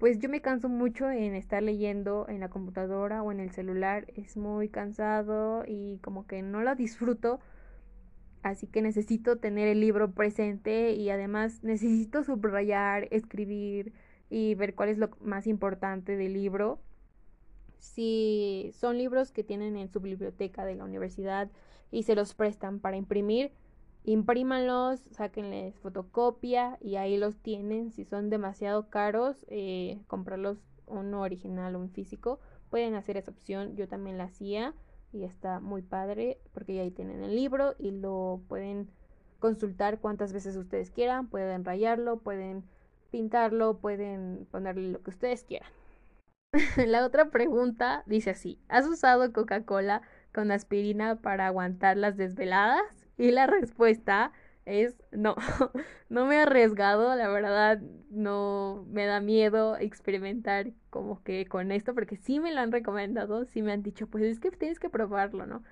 pues 0.00 0.18
yo 0.18 0.30
me 0.30 0.40
canso 0.40 0.70
mucho 0.70 1.10
en 1.10 1.34
estar 1.34 1.62
leyendo 1.62 2.26
en 2.28 2.40
la 2.40 2.48
computadora 2.48 3.22
o 3.22 3.32
en 3.32 3.38
el 3.38 3.50
celular, 3.50 4.06
es 4.16 4.38
muy 4.38 4.70
cansado 4.70 5.64
y 5.66 5.98
como 5.98 6.26
que 6.26 6.40
no 6.40 6.62
lo 6.62 6.74
disfruto, 6.74 7.38
así 8.42 8.66
que 8.66 8.80
necesito 8.80 9.36
tener 9.36 9.68
el 9.68 9.80
libro 9.80 10.12
presente 10.12 10.92
y 10.92 11.10
además 11.10 11.62
necesito 11.62 12.24
subrayar, 12.24 13.08
escribir 13.10 13.92
y 14.30 14.54
ver 14.54 14.74
cuál 14.74 14.88
es 14.88 14.96
lo 14.96 15.10
más 15.20 15.46
importante 15.46 16.16
del 16.16 16.32
libro. 16.32 16.80
Si 17.78 18.70
son 18.74 18.96
libros 18.96 19.32
que 19.32 19.44
tienen 19.44 19.76
en 19.76 19.90
su 19.90 20.00
biblioteca 20.00 20.64
de 20.64 20.76
la 20.76 20.84
universidad 20.84 21.50
y 21.90 22.04
se 22.04 22.14
los 22.14 22.34
prestan 22.34 22.80
para 22.80 22.96
imprimir, 22.96 23.52
imprímanlos, 24.04 25.00
sáquenles 25.10 25.78
fotocopia 25.78 26.78
y 26.80 26.96
ahí 26.96 27.16
los 27.16 27.36
tienen. 27.36 27.90
Si 27.92 28.04
son 28.04 28.30
demasiado 28.30 28.88
caros, 28.88 29.44
eh, 29.48 30.00
comprarlos 30.06 30.58
uno 30.86 31.22
original 31.22 31.76
o 31.76 31.80
un 31.80 31.90
físico. 31.90 32.40
Pueden 32.70 32.94
hacer 32.94 33.16
esa 33.16 33.30
opción, 33.30 33.76
yo 33.76 33.88
también 33.88 34.18
la 34.18 34.24
hacía 34.24 34.74
y 35.12 35.24
está 35.24 35.60
muy 35.60 35.82
padre 35.82 36.38
porque 36.52 36.80
ahí 36.80 36.90
tienen 36.90 37.22
el 37.22 37.34
libro 37.34 37.74
y 37.78 37.90
lo 37.90 38.40
pueden 38.48 38.88
consultar 39.38 39.98
cuantas 39.98 40.32
veces 40.32 40.56
ustedes 40.56 40.90
quieran, 40.90 41.28
pueden 41.28 41.64
rayarlo, 41.64 42.18
pueden 42.18 42.64
pintarlo, 43.10 43.78
pueden 43.78 44.46
ponerle 44.50 44.92
lo 44.92 45.02
que 45.02 45.10
ustedes 45.10 45.44
quieran. 45.44 45.70
la 46.76 47.04
otra 47.04 47.30
pregunta 47.30 48.02
dice 48.06 48.30
así, 48.30 48.60
¿has 48.68 48.86
usado 48.86 49.32
Coca-Cola 49.32 50.02
con 50.32 50.50
aspirina 50.50 51.16
para 51.16 51.46
aguantar 51.46 51.96
las 51.96 52.16
desveladas? 52.16 52.99
Y 53.20 53.32
la 53.32 53.46
respuesta 53.46 54.32
es 54.64 54.96
no, 55.12 55.36
no 56.08 56.24
me 56.24 56.36
he 56.36 56.38
arriesgado, 56.40 57.14
la 57.16 57.28
verdad 57.28 57.78
no 58.08 58.86
me 58.88 59.04
da 59.04 59.20
miedo 59.20 59.76
experimentar 59.76 60.72
como 60.88 61.22
que 61.22 61.44
con 61.44 61.70
esto, 61.70 61.94
porque 61.94 62.16
sí 62.16 62.40
me 62.40 62.50
lo 62.50 62.62
han 62.62 62.72
recomendado, 62.72 63.44
sí 63.44 63.60
me 63.60 63.72
han 63.72 63.82
dicho, 63.82 64.06
pues 64.06 64.24
es 64.24 64.40
que 64.40 64.50
tienes 64.50 64.78
que 64.78 64.88
probarlo, 64.88 65.44
¿no? 65.44 65.62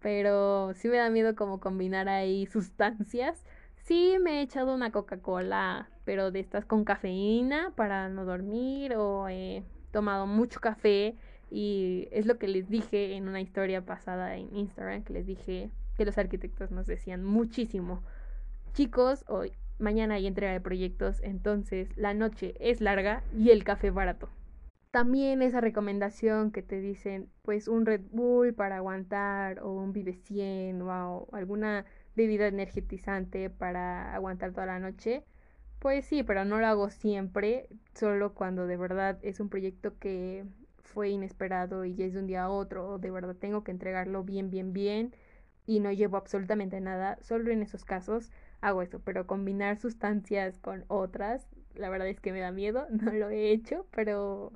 Pero 0.00 0.74
sí 0.74 0.88
me 0.88 0.96
da 0.96 1.10
miedo 1.10 1.36
como 1.36 1.60
combinar 1.60 2.08
ahí 2.08 2.46
sustancias. 2.46 3.44
Sí 3.76 4.16
me 4.20 4.40
he 4.40 4.42
echado 4.42 4.74
una 4.74 4.90
Coca-Cola, 4.90 5.90
pero 6.04 6.32
de 6.32 6.40
estas 6.40 6.64
con 6.64 6.84
cafeína 6.84 7.72
para 7.76 8.08
no 8.08 8.24
dormir 8.24 8.96
o 8.96 9.28
he 9.28 9.62
tomado 9.92 10.26
mucho 10.26 10.58
café 10.58 11.14
y 11.52 12.08
es 12.10 12.26
lo 12.26 12.36
que 12.38 12.48
les 12.48 12.68
dije 12.68 13.14
en 13.14 13.28
una 13.28 13.40
historia 13.40 13.84
pasada 13.84 14.36
en 14.36 14.56
Instagram, 14.56 15.04
que 15.04 15.12
les 15.12 15.26
dije 15.26 15.70
que 16.00 16.06
los 16.06 16.16
arquitectos 16.16 16.70
nos 16.70 16.86
decían 16.86 17.22
muchísimo. 17.22 18.02
Chicos, 18.72 19.22
hoy, 19.28 19.52
mañana 19.78 20.14
hay 20.14 20.26
entrega 20.26 20.54
de 20.54 20.60
proyectos, 20.62 21.20
entonces 21.22 21.94
la 21.94 22.14
noche 22.14 22.54
es 22.58 22.80
larga 22.80 23.22
y 23.36 23.50
el 23.50 23.64
café 23.64 23.90
barato. 23.90 24.30
También 24.90 25.42
esa 25.42 25.60
recomendación 25.60 26.52
que 26.52 26.62
te 26.62 26.80
dicen, 26.80 27.28
pues 27.42 27.68
un 27.68 27.84
Red 27.84 28.00
Bull 28.12 28.54
para 28.54 28.76
aguantar 28.76 29.60
o 29.60 29.72
un 29.72 29.92
Vive 29.92 30.14
100 30.14 30.80
o 30.80 31.28
alguna 31.32 31.84
bebida 32.16 32.46
energetizante 32.46 33.50
para 33.50 34.14
aguantar 34.14 34.52
toda 34.52 34.64
la 34.64 34.78
noche. 34.78 35.22
Pues 35.80 36.06
sí, 36.06 36.22
pero 36.22 36.46
no 36.46 36.60
lo 36.60 36.66
hago 36.66 36.88
siempre, 36.88 37.68
solo 37.92 38.32
cuando 38.32 38.66
de 38.66 38.78
verdad 38.78 39.18
es 39.20 39.38
un 39.38 39.50
proyecto 39.50 39.98
que 39.98 40.46
fue 40.82 41.10
inesperado 41.10 41.84
y 41.84 42.02
es 42.02 42.14
de 42.14 42.20
un 42.20 42.26
día 42.26 42.44
a 42.44 42.50
otro, 42.50 42.96
de 42.96 43.10
verdad 43.10 43.36
tengo 43.36 43.64
que 43.64 43.70
entregarlo 43.70 44.24
bien, 44.24 44.48
bien, 44.48 44.72
bien 44.72 45.14
y 45.70 45.78
no 45.78 45.92
llevo 45.92 46.16
absolutamente 46.16 46.80
nada, 46.80 47.16
solo 47.22 47.52
en 47.52 47.62
esos 47.62 47.84
casos 47.84 48.32
hago 48.60 48.82
eso, 48.82 48.98
pero 49.04 49.28
combinar 49.28 49.78
sustancias 49.78 50.58
con 50.58 50.84
otras, 50.88 51.48
la 51.76 51.88
verdad 51.88 52.08
es 52.08 52.18
que 52.18 52.32
me 52.32 52.40
da 52.40 52.50
miedo, 52.50 52.88
no 52.90 53.12
lo 53.12 53.30
he 53.30 53.52
hecho, 53.52 53.86
pero 53.92 54.52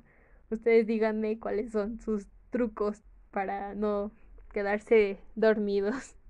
ustedes 0.49 0.85
díganme 0.87 1.39
cuáles 1.39 1.71
son 1.71 2.01
sus 2.01 2.27
trucos 2.49 3.01
para 3.31 3.75
no 3.75 4.11
quedarse 4.51 5.17
dormidos. 5.35 6.17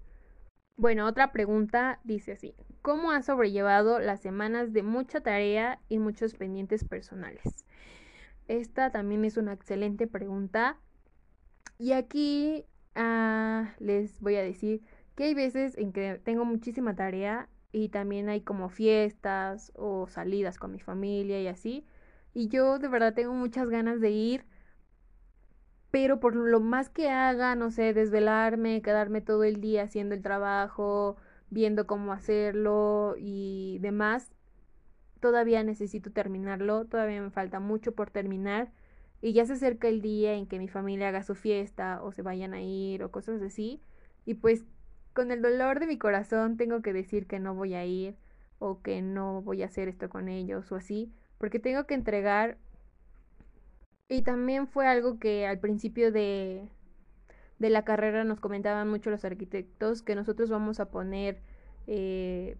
Bueno, 0.77 1.07
otra 1.07 1.31
pregunta 1.31 2.01
dice 2.03 2.33
así, 2.33 2.53
¿cómo 2.81 3.11
has 3.11 3.27
sobrellevado 3.27 3.99
las 3.99 4.19
semanas 4.19 4.73
de 4.73 4.83
mucha 4.83 5.21
tarea 5.21 5.79
y 5.87 5.99
muchos 5.99 6.33
pendientes 6.33 6.83
personales? 6.83 7.65
Esta 8.49 8.91
también 8.91 9.23
es 9.23 9.37
una 9.37 9.53
excelente 9.53 10.05
pregunta. 10.05 10.77
Y 11.79 11.93
aquí 11.93 12.65
Ah, 12.95 13.75
les 13.79 14.19
voy 14.21 14.35
a 14.35 14.41
decir 14.43 14.81
que 15.15 15.25
hay 15.25 15.33
veces 15.33 15.77
en 15.77 15.91
que 15.93 16.19
tengo 16.23 16.45
muchísima 16.45 16.95
tarea 16.95 17.49
y 17.71 17.89
también 17.89 18.29
hay 18.29 18.41
como 18.41 18.69
fiestas 18.69 19.71
o 19.75 20.07
salidas 20.07 20.57
con 20.57 20.71
mi 20.71 20.79
familia 20.79 21.41
y 21.41 21.47
así. 21.47 21.85
Y 22.33 22.47
yo 22.49 22.79
de 22.79 22.87
verdad 22.87 23.13
tengo 23.13 23.33
muchas 23.33 23.69
ganas 23.69 23.99
de 24.01 24.11
ir, 24.11 24.45
pero 25.91 26.19
por 26.19 26.35
lo 26.35 26.59
más 26.59 26.89
que 26.89 27.09
haga, 27.09 27.55
no 27.55 27.71
sé, 27.71 27.93
desvelarme, 27.93 28.81
quedarme 28.81 29.21
todo 29.21 29.43
el 29.43 29.61
día 29.61 29.83
haciendo 29.83 30.13
el 30.15 30.21
trabajo, 30.21 31.17
viendo 31.49 31.87
cómo 31.87 32.11
hacerlo 32.11 33.15
y 33.17 33.77
demás, 33.81 34.31
todavía 35.19 35.63
necesito 35.63 36.11
terminarlo, 36.11 36.85
todavía 36.85 37.21
me 37.21 37.31
falta 37.31 37.59
mucho 37.59 37.93
por 37.93 38.11
terminar 38.11 38.71
y 39.21 39.33
ya 39.33 39.45
se 39.45 39.53
acerca 39.53 39.87
el 39.87 40.01
día 40.01 40.33
en 40.33 40.47
que 40.47 40.59
mi 40.59 40.67
familia 40.67 41.09
haga 41.09 41.23
su 41.23 41.35
fiesta 41.35 42.01
o 42.03 42.11
se 42.11 42.21
vayan 42.21 42.53
a 42.53 42.61
ir 42.61 43.03
o 43.03 43.11
cosas 43.11 43.41
así 43.41 43.81
y 44.25 44.35
pues 44.35 44.65
con 45.13 45.31
el 45.31 45.41
dolor 45.41 45.79
de 45.79 45.87
mi 45.87 45.97
corazón 45.97 46.57
tengo 46.57 46.81
que 46.81 46.93
decir 46.93 47.27
que 47.27 47.39
no 47.39 47.55
voy 47.55 47.73
a 47.73 47.85
ir 47.85 48.15
o 48.59 48.81
que 48.81 49.01
no 49.01 49.41
voy 49.41 49.63
a 49.63 49.67
hacer 49.67 49.87
esto 49.87 50.09
con 50.09 50.29
ellos 50.29 50.71
o 50.71 50.75
así 50.75 51.11
porque 51.37 51.59
tengo 51.59 51.85
que 51.85 51.93
entregar. 51.95 52.57
Y 54.07 54.21
también 54.21 54.67
fue 54.67 54.87
algo 54.87 55.17
que 55.19 55.47
al 55.47 55.59
principio 55.59 56.11
de 56.11 56.69
de 57.59 57.69
la 57.69 57.83
carrera 57.83 58.23
nos 58.23 58.39
comentaban 58.39 58.89
mucho 58.89 59.09
los 59.09 59.23
arquitectos 59.25 60.01
que 60.01 60.15
nosotros 60.15 60.49
vamos 60.49 60.79
a 60.79 60.89
poner 60.89 61.39
eh, 61.87 62.57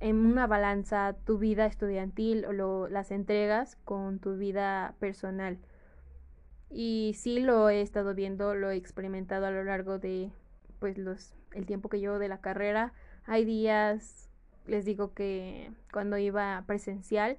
en 0.00 0.16
una 0.16 0.46
balanza 0.46 1.16
tu 1.24 1.38
vida 1.38 1.66
estudiantil 1.66 2.44
o 2.44 2.52
lo, 2.52 2.88
las 2.88 3.10
entregas 3.10 3.76
con 3.84 4.18
tu 4.18 4.36
vida 4.36 4.94
personal 4.98 5.58
y 6.70 7.14
sí 7.16 7.40
lo 7.40 7.70
he 7.70 7.80
estado 7.80 8.14
viendo, 8.14 8.54
lo 8.54 8.70
he 8.70 8.76
experimentado 8.76 9.46
a 9.46 9.50
lo 9.50 9.64
largo 9.64 9.98
de 9.98 10.30
pues 10.78 10.98
los 10.98 11.34
el 11.52 11.66
tiempo 11.66 11.88
que 11.88 12.00
llevo 12.00 12.18
de 12.18 12.28
la 12.28 12.40
carrera. 12.40 12.92
Hay 13.24 13.44
días, 13.44 14.30
les 14.66 14.84
digo 14.84 15.14
que 15.14 15.72
cuando 15.92 16.18
iba 16.18 16.62
presencial, 16.66 17.38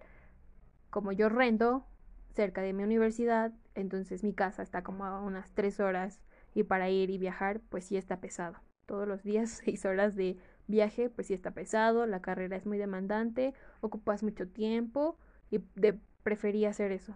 como 0.89 1.11
yo 1.11 1.29
rento 1.29 1.85
cerca 2.33 2.61
de 2.61 2.73
mi 2.73 2.83
universidad, 2.83 3.53
entonces 3.75 4.23
mi 4.23 4.33
casa 4.33 4.63
está 4.63 4.83
como 4.83 5.05
a 5.05 5.21
unas 5.21 5.51
tres 5.51 5.79
horas 5.79 6.19
y 6.53 6.63
para 6.63 6.89
ir 6.89 7.09
y 7.09 7.17
viajar, 7.17 7.61
pues 7.69 7.85
sí 7.85 7.97
está 7.97 8.19
pesado. 8.19 8.57
Todos 8.85 9.07
los 9.07 9.23
días, 9.23 9.49
seis 9.65 9.85
horas 9.85 10.15
de 10.15 10.37
viaje, 10.67 11.09
pues 11.09 11.27
sí 11.27 11.33
está 11.33 11.51
pesado, 11.51 12.05
la 12.05 12.21
carrera 12.21 12.57
es 12.57 12.65
muy 12.65 12.77
demandante, 12.77 13.53
ocupas 13.81 14.23
mucho 14.23 14.47
tiempo 14.47 15.17
y 15.51 15.59
de, 15.75 15.99
prefería 16.23 16.69
hacer 16.69 16.91
eso 16.91 17.15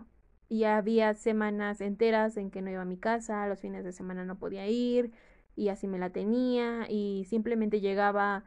y 0.50 0.66
había 0.66 1.14
semanas 1.14 1.82
enteras 1.82 2.38
en 2.38 2.52
que 2.52 2.62
no 2.62 2.70
iba 2.72 2.82
a 2.82 2.86
mi 2.86 2.98
casa, 2.98 3.48
los 3.48 3.60
fines 3.60 3.84
de 3.84 3.92
semana 3.92 4.26
no 4.26 4.38
podía 4.38 4.68
ir 4.68 5.12
y 5.56 5.70
así 5.70 5.88
me 5.88 6.00
la 6.00 6.10
tenía 6.10 6.86
y 6.90 7.26
simplemente 7.30 7.80
llegaba 7.80 8.44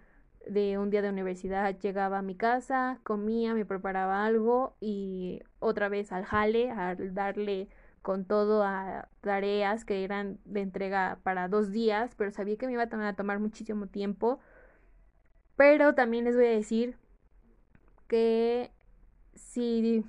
de 0.46 0.78
un 0.78 0.90
día 0.90 1.02
de 1.02 1.10
universidad, 1.10 1.78
llegaba 1.78 2.18
a 2.18 2.22
mi 2.22 2.36
casa, 2.36 3.00
comía, 3.02 3.54
me 3.54 3.64
preparaba 3.64 4.24
algo 4.24 4.76
y 4.80 5.40
otra 5.58 5.88
vez 5.88 6.12
al 6.12 6.24
jale, 6.24 6.70
al 6.70 7.14
darle 7.14 7.68
con 8.02 8.24
todo 8.24 8.62
a 8.62 9.08
tareas 9.20 9.84
que 9.84 10.04
eran 10.04 10.38
de 10.44 10.60
entrega 10.60 11.18
para 11.24 11.48
dos 11.48 11.72
días, 11.72 12.14
pero 12.16 12.30
sabía 12.30 12.56
que 12.56 12.66
me 12.66 12.74
iba 12.74 12.84
a 12.84 13.14
tomar 13.16 13.40
muchísimo 13.40 13.88
tiempo. 13.88 14.38
Pero 15.56 15.94
también 15.94 16.24
les 16.24 16.36
voy 16.36 16.46
a 16.46 16.50
decir 16.50 16.96
que 18.06 18.70
si 19.34 20.04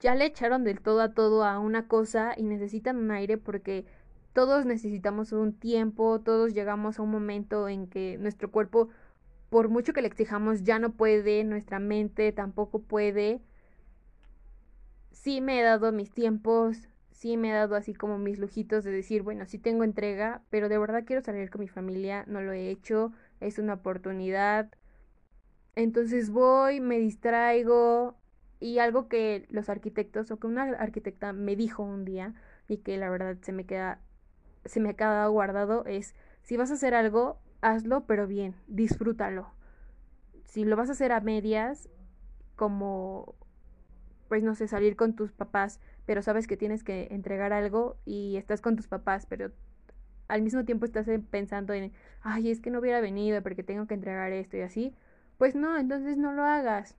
ya 0.00 0.14
le 0.14 0.26
echaron 0.26 0.64
del 0.64 0.80
todo 0.80 1.00
a 1.00 1.12
todo 1.14 1.44
a 1.44 1.58
una 1.58 1.88
cosa 1.88 2.34
y 2.36 2.42
necesitan 2.44 2.96
un 2.96 3.10
aire 3.10 3.38
porque 3.38 3.86
todos 4.32 4.66
necesitamos 4.66 5.32
un 5.32 5.54
tiempo, 5.54 6.20
todos 6.20 6.52
llegamos 6.52 6.98
a 6.98 7.02
un 7.02 7.10
momento 7.10 7.68
en 7.68 7.86
que 7.86 8.18
nuestro 8.18 8.50
cuerpo, 8.50 8.90
por 9.50 9.68
mucho 9.70 9.92
que 9.92 10.02
le 10.02 10.08
exijamos, 10.08 10.62
ya 10.62 10.78
no 10.78 10.92
puede, 10.92 11.42
nuestra 11.44 11.78
mente 11.78 12.32
tampoco 12.32 12.82
puede. 12.82 13.40
Sí 15.10 15.40
me 15.40 15.60
he 15.60 15.62
dado 15.62 15.90
mis 15.92 16.12
tiempos, 16.12 16.88
sí 17.10 17.36
me 17.38 17.50
he 17.50 17.54
dado 17.54 17.76
así 17.76 17.94
como 17.94 18.18
mis 18.18 18.38
lujitos 18.38 18.84
de 18.84 18.90
decir, 18.90 19.22
bueno, 19.22 19.46
sí 19.46 19.58
tengo 19.58 19.84
entrega, 19.84 20.42
pero 20.50 20.68
de 20.68 20.78
verdad 20.78 21.04
quiero 21.06 21.22
salir 21.22 21.48
con 21.50 21.62
mi 21.62 21.68
familia, 21.68 22.24
no 22.26 22.42
lo 22.42 22.52
he 22.52 22.68
hecho, 22.68 23.12
es 23.40 23.58
una 23.58 23.74
oportunidad. 23.74 24.70
Entonces 25.74 26.30
voy, 26.30 26.80
me 26.80 26.98
distraigo 26.98 28.16
y 28.60 28.78
algo 28.78 29.08
que 29.08 29.46
los 29.50 29.68
arquitectos 29.68 30.30
o 30.30 30.38
que 30.38 30.46
una 30.46 30.62
arquitecta 30.62 31.32
me 31.32 31.56
dijo 31.56 31.82
un 31.82 32.04
día 32.04 32.34
y 32.68 32.78
que 32.78 32.96
la 32.96 33.10
verdad 33.10 33.36
se 33.42 33.52
me 33.52 33.66
queda 33.66 34.00
se 34.64 34.80
me 34.80 34.90
ha 34.90 34.94
quedado 34.94 35.30
guardado 35.30 35.84
es 35.84 36.14
si 36.42 36.56
vas 36.56 36.70
a 36.70 36.74
hacer 36.74 36.94
algo, 36.94 37.38
hazlo 37.60 38.06
pero 38.06 38.26
bien, 38.26 38.54
disfrútalo. 38.66 39.50
Si 40.44 40.64
lo 40.64 40.76
vas 40.76 40.88
a 40.88 40.92
hacer 40.92 41.12
a 41.12 41.20
medias 41.20 41.88
como 42.56 43.34
pues 44.28 44.42
no 44.42 44.54
sé, 44.54 44.66
salir 44.68 44.96
con 44.96 45.14
tus 45.14 45.32
papás, 45.32 45.80
pero 46.04 46.22
sabes 46.22 46.46
que 46.46 46.56
tienes 46.56 46.82
que 46.82 47.08
entregar 47.10 47.52
algo 47.52 47.96
y 48.04 48.36
estás 48.36 48.60
con 48.60 48.76
tus 48.76 48.88
papás, 48.88 49.26
pero 49.26 49.52
al 50.28 50.42
mismo 50.42 50.64
tiempo 50.64 50.84
estás 50.84 51.06
pensando 51.30 51.72
en, 51.72 51.92
ay, 52.22 52.50
es 52.50 52.60
que 52.60 52.70
no 52.70 52.80
hubiera 52.80 53.00
venido 53.00 53.42
porque 53.42 53.62
tengo 53.62 53.86
que 53.86 53.94
entregar 53.94 54.32
esto 54.32 54.56
y 54.56 54.62
así, 54.62 54.94
pues 55.38 55.54
no, 55.54 55.78
entonces 55.78 56.16
no 56.16 56.32
lo 56.32 56.42
hagas. 56.44 56.96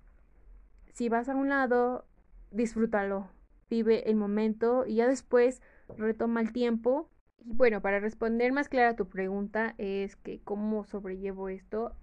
Si 0.98 1.10
vas 1.10 1.30
a 1.30 1.36
un 1.36 1.50
lado, 1.50 2.06
disfrútalo, 2.50 3.30
vive 3.70 4.10
el 4.10 4.16
momento 4.16 4.84
y 4.88 4.96
ya 4.96 5.08
después 5.08 5.62
retoma 5.96 6.42
el 6.42 6.52
tiempo. 6.52 7.08
Y 7.46 7.54
bueno, 7.54 7.84
para 7.84 8.00
responder 8.00 8.52
más 8.52 8.68
clara 8.68 8.90
a 8.90 8.96
tu 8.96 9.08
pregunta 9.08 9.76
es 9.78 10.16
que 10.16 10.42
cómo 10.42 10.86
sobrellevo 10.86 11.50
esto. 11.50 11.96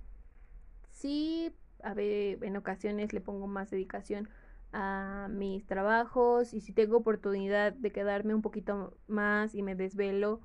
Sí, 0.93 1.53
a 1.83 1.93
ver, 1.93 2.39
en 2.45 2.57
ocasiones 2.57 3.13
le 3.13 3.21
pongo 3.21 3.49
más 3.49 3.69
dedicación 3.69 4.29
a 4.73 5.27
mis 5.29 5.67
trabajos 5.67 6.55
y 6.55 6.61
si 6.61 6.73
tengo 6.73 6.99
oportunidad 6.99 7.73
de 7.73 7.91
quedarme 7.91 8.33
un 8.33 8.43
poquito 8.43 8.97
más 9.09 9.57
y 9.57 9.63
me 9.63 9.75
desvelo, 9.75 10.41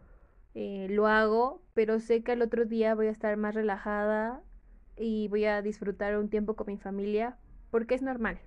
eh, 0.55 0.87
lo 0.89 1.05
hago, 1.05 1.61
pero 1.75 1.99
sé 1.99 2.23
que 2.23 2.31
al 2.31 2.41
otro 2.41 2.65
día 2.65 2.95
voy 2.95 3.09
a 3.09 3.11
estar 3.11 3.37
más 3.37 3.53
relajada 3.53 4.41
y 4.97 5.27
voy 5.27 5.45
a 5.45 5.61
disfrutar 5.61 6.17
un 6.17 6.31
tiempo 6.31 6.55
con 6.55 6.65
mi 6.65 6.77
familia 6.77 7.37
porque 7.71 7.95
es 7.95 8.01
normal. 8.01 8.39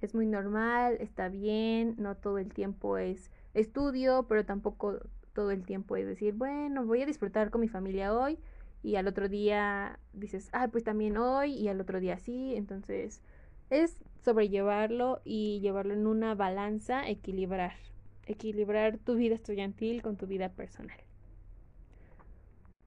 Es 0.00 0.14
muy 0.14 0.26
normal, 0.26 0.96
está 1.00 1.28
bien, 1.28 1.94
no 1.98 2.16
todo 2.16 2.38
el 2.38 2.52
tiempo 2.54 2.96
es 2.96 3.30
estudio, 3.54 4.26
pero 4.28 4.44
tampoco 4.44 5.00
todo 5.32 5.50
el 5.50 5.64
tiempo 5.64 5.96
es 5.96 6.06
decir, 6.06 6.34
bueno, 6.34 6.84
voy 6.84 7.02
a 7.02 7.06
disfrutar 7.06 7.50
con 7.50 7.60
mi 7.60 7.68
familia 7.68 8.14
hoy 8.14 8.38
y 8.82 8.96
al 8.96 9.06
otro 9.06 9.28
día 9.28 9.98
dices, 10.12 10.48
ah, 10.52 10.68
pues 10.68 10.84
también 10.84 11.16
hoy 11.16 11.52
y 11.52 11.68
al 11.68 11.80
otro 11.80 12.00
día 12.00 12.18
sí, 12.18 12.54
entonces 12.56 13.22
es 13.68 13.96
sobrellevarlo 14.24 15.20
y 15.24 15.60
llevarlo 15.60 15.94
en 15.94 16.06
una 16.06 16.34
balanza, 16.34 17.08
equilibrar, 17.08 17.74
equilibrar 18.26 18.98
tu 18.98 19.14
vida 19.14 19.34
estudiantil 19.34 20.02
con 20.02 20.16
tu 20.16 20.26
vida 20.26 20.50
personal. 20.50 20.98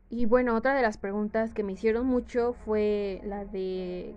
Y 0.10 0.26
bueno, 0.26 0.56
otra 0.56 0.76
de 0.76 0.82
las 0.84 0.98
preguntas 0.98 1.54
que 1.54 1.64
me 1.64 1.74
hicieron 1.74 2.06
mucho 2.06 2.54
fue 2.54 3.20
la 3.24 3.46
de 3.46 4.16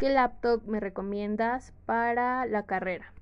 ¿qué 0.00 0.08
laptop 0.08 0.66
me 0.66 0.80
recomiendas 0.80 1.74
para 1.84 2.46
la 2.46 2.64
carrera? 2.64 3.12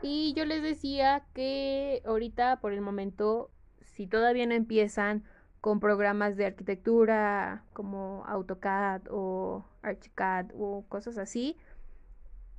Y 0.00 0.32
yo 0.34 0.44
les 0.44 0.62
decía 0.62 1.24
que 1.34 2.02
ahorita 2.06 2.60
por 2.60 2.72
el 2.72 2.80
momento, 2.80 3.50
si 3.82 4.06
todavía 4.06 4.46
no 4.46 4.54
empiezan 4.54 5.24
con 5.60 5.80
programas 5.80 6.36
de 6.36 6.46
arquitectura 6.46 7.64
como 7.72 8.24
AutoCAD 8.26 9.08
o 9.10 9.64
ArchiCAD 9.82 10.52
o 10.56 10.84
cosas 10.88 11.18
así, 11.18 11.56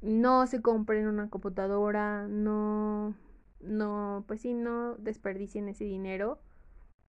no 0.02 0.48
se 0.48 0.62
compren 0.62 1.08
una 1.08 1.30
computadora, 1.30 2.28
no, 2.28 3.16
no, 3.62 4.26
pues 4.28 4.42
sí, 4.42 4.54
no 4.54 4.96
desperdicien 4.96 5.70
ese 5.70 5.86
dinero. 5.86 6.40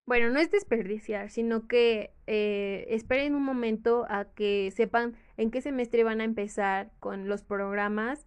Bueno, 0.04 0.30
no 0.30 0.40
es 0.40 0.50
desperdiciar, 0.50 1.30
sino 1.30 1.68
que 1.68 2.12
eh, 2.26 2.86
esperen 2.88 3.34
un 3.34 3.44
momento 3.44 4.04
a 4.08 4.24
que 4.34 4.70
sepan 4.72 5.14
en 5.36 5.50
qué 5.50 5.60
semestre 5.60 6.02
van 6.04 6.20
a 6.20 6.24
empezar 6.24 6.90
con 6.98 7.28
los 7.28 7.44
programas 7.44 8.26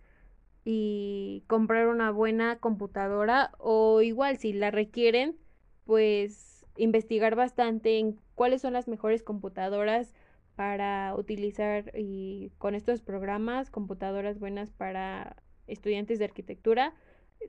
y 0.63 1.43
comprar 1.47 1.87
una 1.87 2.11
buena 2.11 2.59
computadora 2.59 3.51
o 3.59 4.01
igual 4.01 4.37
si 4.37 4.53
la 4.53 4.71
requieren, 4.71 5.37
pues 5.85 6.65
investigar 6.77 7.35
bastante 7.35 7.99
en 7.99 8.19
cuáles 8.35 8.61
son 8.61 8.73
las 8.73 8.87
mejores 8.87 9.21
computadoras 9.21 10.13
para 10.55 11.13
utilizar 11.15 11.91
y 11.95 12.51
con 12.57 12.73
estos 12.75 13.01
programas, 13.01 13.69
computadoras 13.69 14.39
buenas 14.39 14.71
para 14.71 15.35
estudiantes 15.67 16.19
de 16.19 16.25
arquitectura. 16.25 16.93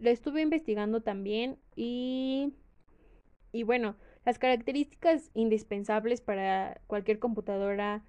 Lo 0.01 0.11
estuve 0.11 0.43
investigando 0.43 1.01
también 1.01 1.59
y, 1.77 2.53
y 3.53 3.63
bueno, 3.63 3.97
las 4.27 4.39
características 4.39 5.31
indispensables 5.33 6.21
para 6.21 6.81
cualquier 6.87 7.19
computadora 7.19 8.05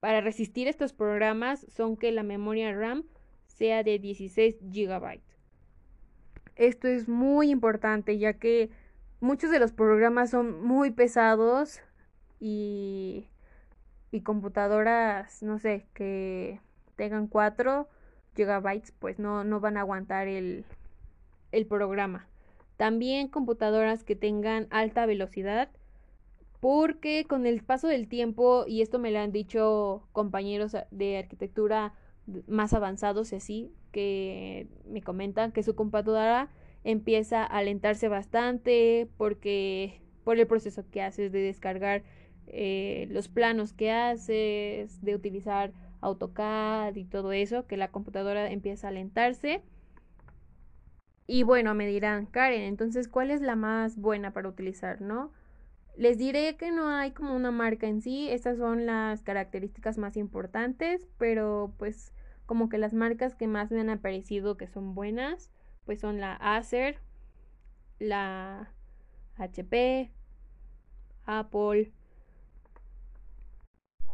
para 0.00 0.20
resistir 0.20 0.66
estos 0.66 0.92
programas 0.92 1.64
son 1.68 1.96
que 1.96 2.10
la 2.10 2.24
memoria 2.24 2.72
RAM 2.72 3.04
sea 3.46 3.84
de 3.84 3.98
16 3.98 4.56
GB. 4.62 5.20
Esto 6.56 6.88
es 6.88 7.08
muy 7.08 7.50
importante 7.50 8.18
ya 8.18 8.32
que 8.32 8.70
muchos 9.20 9.50
de 9.52 9.60
los 9.60 9.72
programas 9.72 10.30
son 10.30 10.64
muy 10.64 10.90
pesados 10.90 11.80
y 12.40 13.28
y 14.10 14.22
computadoras, 14.22 15.42
no 15.42 15.58
sé, 15.58 15.86
que 15.92 16.60
tengan 16.96 17.26
4 17.26 17.88
gigabytes, 18.34 18.92
pues 18.92 19.18
no, 19.18 19.44
no 19.44 19.60
van 19.60 19.76
a 19.76 19.80
aguantar 19.80 20.28
el, 20.28 20.64
el 21.52 21.66
programa. 21.66 22.26
También 22.78 23.26
computadoras 23.26 24.04
que 24.04 24.14
tengan 24.14 24.68
alta 24.70 25.04
velocidad, 25.04 25.68
porque 26.60 27.24
con 27.28 27.44
el 27.44 27.62
paso 27.62 27.88
del 27.88 28.08
tiempo, 28.08 28.64
y 28.68 28.82
esto 28.82 29.00
me 29.00 29.10
lo 29.10 29.18
han 29.18 29.32
dicho 29.32 30.08
compañeros 30.12 30.76
de 30.92 31.18
arquitectura 31.18 31.92
más 32.46 32.72
avanzados 32.74 33.32
y 33.32 33.36
así, 33.36 33.72
que 33.90 34.68
me 34.86 35.02
comentan 35.02 35.50
que 35.50 35.64
su 35.64 35.74
computadora 35.74 36.50
empieza 36.84 37.42
a 37.42 37.58
alentarse 37.58 38.06
bastante 38.06 39.08
porque 39.16 40.00
por 40.22 40.38
el 40.38 40.46
proceso 40.46 40.84
que 40.88 41.02
haces 41.02 41.32
de 41.32 41.40
descargar 41.40 42.04
eh, 42.46 43.08
los 43.10 43.26
planos 43.26 43.72
que 43.72 43.90
haces, 43.90 45.02
de 45.02 45.16
utilizar 45.16 45.72
AutoCAD 46.00 46.94
y 46.94 47.04
todo 47.06 47.32
eso, 47.32 47.66
que 47.66 47.76
la 47.76 47.88
computadora 47.88 48.52
empieza 48.52 48.86
a 48.86 48.90
alentarse. 48.90 49.62
Y 51.30 51.42
bueno, 51.42 51.74
me 51.74 51.86
dirán, 51.86 52.24
Karen, 52.24 52.62
entonces, 52.62 53.06
¿cuál 53.06 53.30
es 53.30 53.42
la 53.42 53.54
más 53.54 53.98
buena 53.98 54.32
para 54.32 54.48
utilizar, 54.48 55.02
no? 55.02 55.30
Les 55.96 56.16
diré 56.16 56.56
que 56.56 56.72
no 56.72 56.88
hay 56.88 57.12
como 57.12 57.36
una 57.36 57.50
marca 57.50 57.86
en 57.86 58.00
sí, 58.00 58.30
estas 58.30 58.56
son 58.56 58.86
las 58.86 59.22
características 59.22 59.98
más 59.98 60.16
importantes, 60.16 61.06
pero 61.18 61.74
pues 61.78 62.14
como 62.46 62.70
que 62.70 62.78
las 62.78 62.94
marcas 62.94 63.34
que 63.34 63.46
más 63.46 63.70
me 63.70 63.80
han 63.80 63.90
aparecido 63.90 64.56
que 64.56 64.68
son 64.68 64.94
buenas, 64.94 65.50
pues 65.84 66.00
son 66.00 66.18
la 66.18 66.34
Acer, 66.34 66.98
la 67.98 68.72
HP, 69.36 70.10
Apple, 71.26 71.92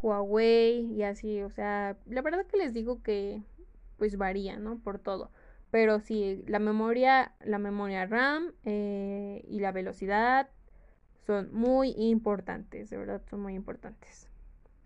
Huawei 0.03 0.93
y 0.93 1.05
así, 1.05 1.43
o 1.43 1.51
sea, 1.51 1.97
la 2.07 2.23
verdad 2.23 2.45
que 2.47 2.57
les 2.57 2.75
digo 2.75 3.03
que 3.03 3.43
pues 3.99 4.17
varía, 4.19 4.57
¿no? 4.59 4.79
Por 4.81 4.99
todo. 4.99 5.31
Pero 5.75 5.99
sí, 5.99 6.45
la 6.47 6.61
memoria, 6.61 7.35
la 7.41 7.59
memoria 7.59 8.07
RAM 8.07 8.53
eh, 8.63 9.45
y 9.49 9.59
la 9.59 9.73
velocidad 9.73 10.49
son 11.27 11.53
muy 11.53 11.97
importantes, 11.97 12.91
de 12.91 12.97
verdad 12.97 13.21
son 13.29 13.41
muy 13.41 13.55
importantes. 13.55 14.29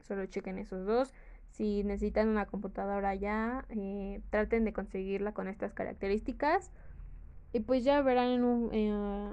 Solo 0.01 0.25
chequen 0.25 0.57
esos 0.57 0.87
dos. 0.87 1.13
Si 1.51 1.85
necesitan 1.85 2.31
una 2.31 2.47
computadora 2.47 3.15
ya, 3.15 3.67
eh, 3.69 4.23
traten 4.31 4.65
de 4.65 4.73
conseguirla 4.73 5.35
con 5.35 5.47
estas 5.47 5.75
características. 5.75 6.73
Y 7.53 7.61
pues 7.61 7.85
ya 7.85 8.01
verán 8.01 8.29
en 8.29 8.45
un, 8.45 8.71
eh, 8.73 8.91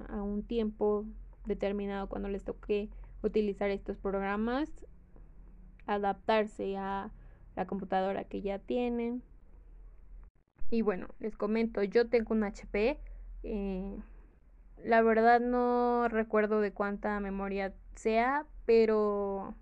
a 0.10 0.22
un 0.22 0.44
tiempo 0.44 1.06
determinado 1.46 2.10
cuando 2.10 2.28
les 2.28 2.44
toque 2.44 2.89
utilizar 3.24 3.70
estos 3.70 3.96
programas 3.96 4.70
adaptarse 5.88 6.76
a 6.76 7.13
la 7.56 7.65
computadora 7.65 8.26
que 8.26 8.41
ya 8.41 8.60
tienen. 8.60 9.24
Y 10.69 10.82
bueno, 10.82 11.08
les 11.19 11.36
comento, 11.38 11.84
yo 11.84 12.08
tengo 12.08 12.34
un 12.34 12.43
HP. 12.43 12.99
Eh, 13.43 13.97
la 14.84 15.01
verdad 15.01 15.39
no 15.39 16.08
recuerdo 16.10 16.62
de 16.62 16.71
cuánta 16.71 17.19
memoria 17.19 17.73
sea, 17.95 18.45
pero 18.65 19.56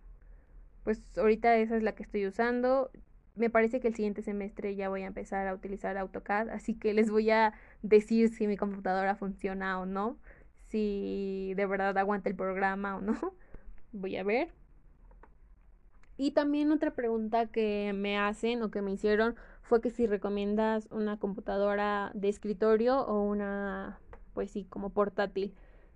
pues 0.84 1.02
ahorita 1.18 1.56
esa 1.58 1.78
es 1.78 1.84
la 1.84 1.96
que 1.96 2.04
estoy 2.04 2.28
usando. 2.28 2.92
Me 3.36 3.50
parece 3.50 3.80
que 3.80 3.88
el 3.88 3.96
siguiente 3.96 4.22
semestre 4.22 4.76
ya 4.76 4.90
voy 4.90 5.04
a 5.04 5.08
empezar 5.08 5.48
a 5.48 5.54
utilizar 5.54 5.98
AutoCAD, 5.98 6.50
así 6.50 6.76
que 6.76 6.94
les 6.94 7.10
voy 7.10 7.32
a 7.32 7.54
decir 7.82 8.30
si 8.30 8.48
mi 8.48 8.58
computadora 8.58 9.16
funciona 9.16 9.80
o 9.80 9.86
no, 9.86 10.18
si 10.68 11.54
de 11.56 11.66
verdad 11.66 11.98
aguanta 11.98 12.30
el 12.30 12.36
programa 12.36 12.98
o 12.98 13.02
no. 13.02 13.16
Voy 13.92 14.18
a 14.18 14.24
ver. 14.24 14.50
Y 16.18 16.32
también 16.32 16.72
otra 16.72 16.92
pregunta 16.96 17.48
que 17.48 17.92
me 17.96 18.18
hacen 18.18 18.62
o 18.64 18.72
que 18.72 18.82
me 18.82 18.92
hicieron 18.92 19.36
fue 19.64 19.82
que 19.82 19.90
si 19.90 20.08
recomiendas 20.08 20.88
una 20.92 21.18
computadora 21.18 22.12
de 22.14 22.30
escritorio 22.30 23.02
o 23.02 23.24
una, 23.24 24.00
pues 24.34 24.52
sí, 24.52 24.66
como 24.66 24.90
portátil. 24.92 25.54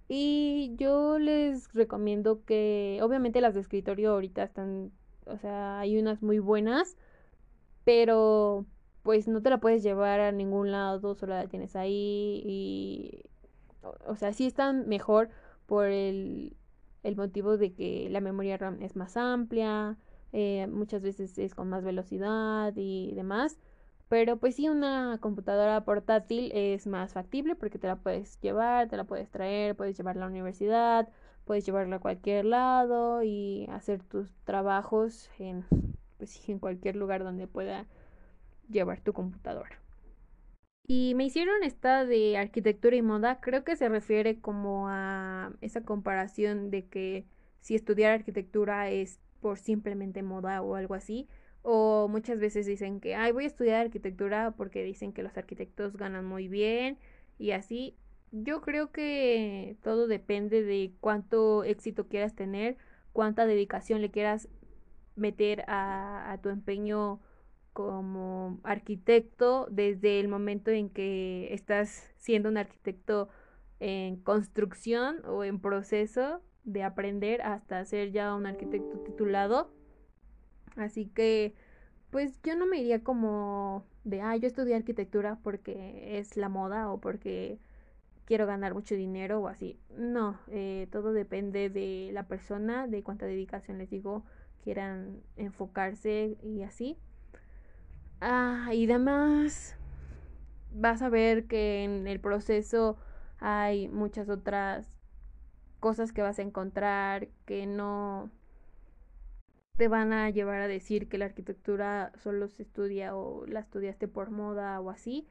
Y 0.09 0.73
yo 0.77 1.19
les 1.19 1.71
recomiendo 1.73 2.43
que, 2.45 2.99
obviamente 3.03 3.41
las 3.41 3.53
de 3.53 3.61
escritorio 3.61 4.11
ahorita 4.13 4.43
están, 4.43 4.91
o 5.25 5.37
sea, 5.37 5.79
hay 5.79 5.99
unas 5.99 6.21
muy 6.23 6.39
buenas, 6.39 6.97
pero 7.83 8.65
pues 9.03 9.27
no 9.27 9.41
te 9.41 9.49
la 9.49 9.59
puedes 9.59 9.83
llevar 9.83 10.19
a 10.19 10.31
ningún 10.31 10.71
lado, 10.71 11.15
solo 11.15 11.33
la 11.35 11.47
tienes 11.47 11.75
ahí 11.75 12.41
y, 12.45 13.23
o, 14.05 14.15
sea, 14.15 14.33
sí 14.33 14.47
están 14.47 14.87
mejor 14.87 15.29
por 15.65 15.87
el, 15.87 16.55
el 17.03 17.15
motivo 17.15 17.57
de 17.57 17.73
que 17.73 18.09
la 18.09 18.21
memoria 18.21 18.57
RAM 18.57 18.81
es 18.81 18.95
más 18.95 19.17
amplia, 19.17 19.97
eh, 20.33 20.67
muchas 20.67 21.01
veces 21.01 21.37
es 21.37 21.55
con 21.55 21.69
más 21.69 21.83
velocidad 21.83 22.73
y 22.75 23.13
demás. 23.15 23.59
Pero 24.09 24.37
pues 24.37 24.55
sí, 24.55 24.69
una 24.69 25.17
computadora 25.21 25.83
portátil 25.83 26.51
es 26.53 26.87
más 26.87 27.13
factible 27.13 27.55
porque 27.55 27.77
te 27.77 27.87
la 27.87 27.97
puedes 27.97 28.39
llevar, 28.39 28.87
te 28.89 28.97
la 28.97 29.03
puedes 29.03 29.29
traer, 29.29 29.75
puedes 29.75 29.97
llevarla 29.97 30.23
a 30.23 30.27
la 30.27 30.31
universidad, 30.31 31.09
puedes 31.45 31.65
llevarla 31.65 31.97
a 31.97 31.99
cualquier 31.99 32.45
lado 32.45 33.21
y 33.23 33.67
hacer 33.69 34.03
tus 34.03 34.33
trabajos 34.45 35.29
en, 35.39 35.65
pues, 36.17 36.47
en 36.49 36.59
cualquier 36.59 36.95
lugar 36.95 37.23
donde 37.23 37.47
pueda 37.47 37.85
llevar 38.69 39.01
tu 39.01 39.13
computadora. 39.13 39.77
Y 40.89 41.13
me 41.15 41.25
hicieron 41.25 41.63
esta 41.63 42.05
de 42.05 42.37
arquitectura 42.37 42.95
y 42.95 43.01
moda, 43.01 43.41
creo 43.41 43.65
que 43.65 43.75
se 43.75 43.89
refiere 43.89 44.39
como 44.39 44.87
a 44.87 45.51
esa 45.59 45.83
comparación 45.83 46.71
de 46.71 46.87
que 46.87 47.25
si 47.59 47.75
estudiar 47.75 48.13
arquitectura 48.13 48.89
es 48.89 49.19
por 49.47 49.59
simplemente 49.59 50.23
moda 50.23 50.61
o 50.61 50.75
algo 50.75 50.93
así. 50.93 51.29
O 51.61 52.09
muchas 52.09 52.37
veces 52.37 52.65
dicen 52.65 52.99
que, 52.99 53.15
ay, 53.15 53.31
voy 53.31 53.45
a 53.45 53.47
estudiar 53.47 53.79
arquitectura 53.79 54.51
porque 54.57 54.83
dicen 54.83 55.13
que 55.13 55.23
los 55.23 55.37
arquitectos 55.37 55.95
ganan 55.95 56.25
muy 56.25 56.49
bien 56.49 56.97
y 57.39 57.51
así. 57.51 57.95
Yo 58.33 58.59
creo 58.59 58.91
que 58.91 59.77
todo 59.81 60.07
depende 60.07 60.63
de 60.63 60.91
cuánto 60.99 61.63
éxito 61.63 62.09
quieras 62.09 62.35
tener, 62.35 62.75
cuánta 63.13 63.45
dedicación 63.45 64.01
le 64.01 64.11
quieras 64.11 64.49
meter 65.15 65.63
a, 65.67 66.33
a 66.33 66.41
tu 66.41 66.49
empeño 66.49 67.21
como 67.71 68.59
arquitecto 68.63 69.67
desde 69.71 70.19
el 70.19 70.27
momento 70.27 70.71
en 70.71 70.89
que 70.89 71.53
estás 71.53 72.11
siendo 72.17 72.49
un 72.49 72.57
arquitecto 72.57 73.29
en 73.79 74.17
construcción 74.17 75.21
o 75.25 75.45
en 75.45 75.61
proceso 75.61 76.41
de 76.67 76.83
aprender 76.83 77.41
hasta 77.41 77.83
ser 77.85 78.11
ya 78.11 78.35
un 78.35 78.45
arquitecto 78.45 78.99
titulado. 78.99 79.71
Así 80.75 81.05
que, 81.07 81.55
pues 82.11 82.39
yo 82.43 82.55
no 82.55 82.67
me 82.67 82.77
iría 82.79 83.03
como 83.03 83.85
de, 84.03 84.21
ah, 84.21 84.35
yo 84.35 84.47
estudié 84.47 84.75
arquitectura 84.75 85.39
porque 85.41 86.19
es 86.19 86.35
la 86.37 86.49
moda 86.49 86.91
o 86.91 86.99
porque 86.99 87.57
quiero 88.25 88.45
ganar 88.45 88.73
mucho 88.73 88.95
dinero 88.95 89.39
o 89.39 89.47
así. 89.47 89.79
No, 89.97 90.37
eh, 90.49 90.87
todo 90.91 91.13
depende 91.13 91.69
de 91.69 92.09
la 92.11 92.27
persona, 92.27 92.85
de 92.85 93.01
cuánta 93.01 93.25
dedicación 93.25 93.77
les 93.77 93.89
digo 93.89 94.25
quieran 94.61 95.21
enfocarse 95.37 96.37
y 96.43 96.63
así. 96.63 96.97
Ah, 98.19 98.71
y 98.73 98.85
además 98.85 99.77
vas 100.73 101.01
a 101.01 101.07
ver 101.07 101.47
que 101.47 101.85
en 101.85 102.07
el 102.07 102.19
proceso 102.19 102.97
hay 103.39 103.87
muchas 103.87 104.27
otras 104.27 104.96
cosas 105.79 106.11
que 106.11 106.21
vas 106.21 106.39
a 106.39 106.43
encontrar 106.43 107.27
que 107.45 107.65
no 107.65 108.29
te 109.77 109.87
van 109.87 110.11
a 110.11 110.29
llevar 110.29 110.61
a 110.61 110.67
decir 110.67 111.07
que 111.07 111.17
la 111.17 111.25
arquitectura 111.25 112.11
solo 112.15 112.47
se 112.47 112.63
estudia 112.63 113.15
o 113.15 113.45
la 113.45 113.59
estudiaste 113.59 114.07
por 114.07 114.31
moda 114.31 114.79
o 114.81 114.89
así. 114.89 115.27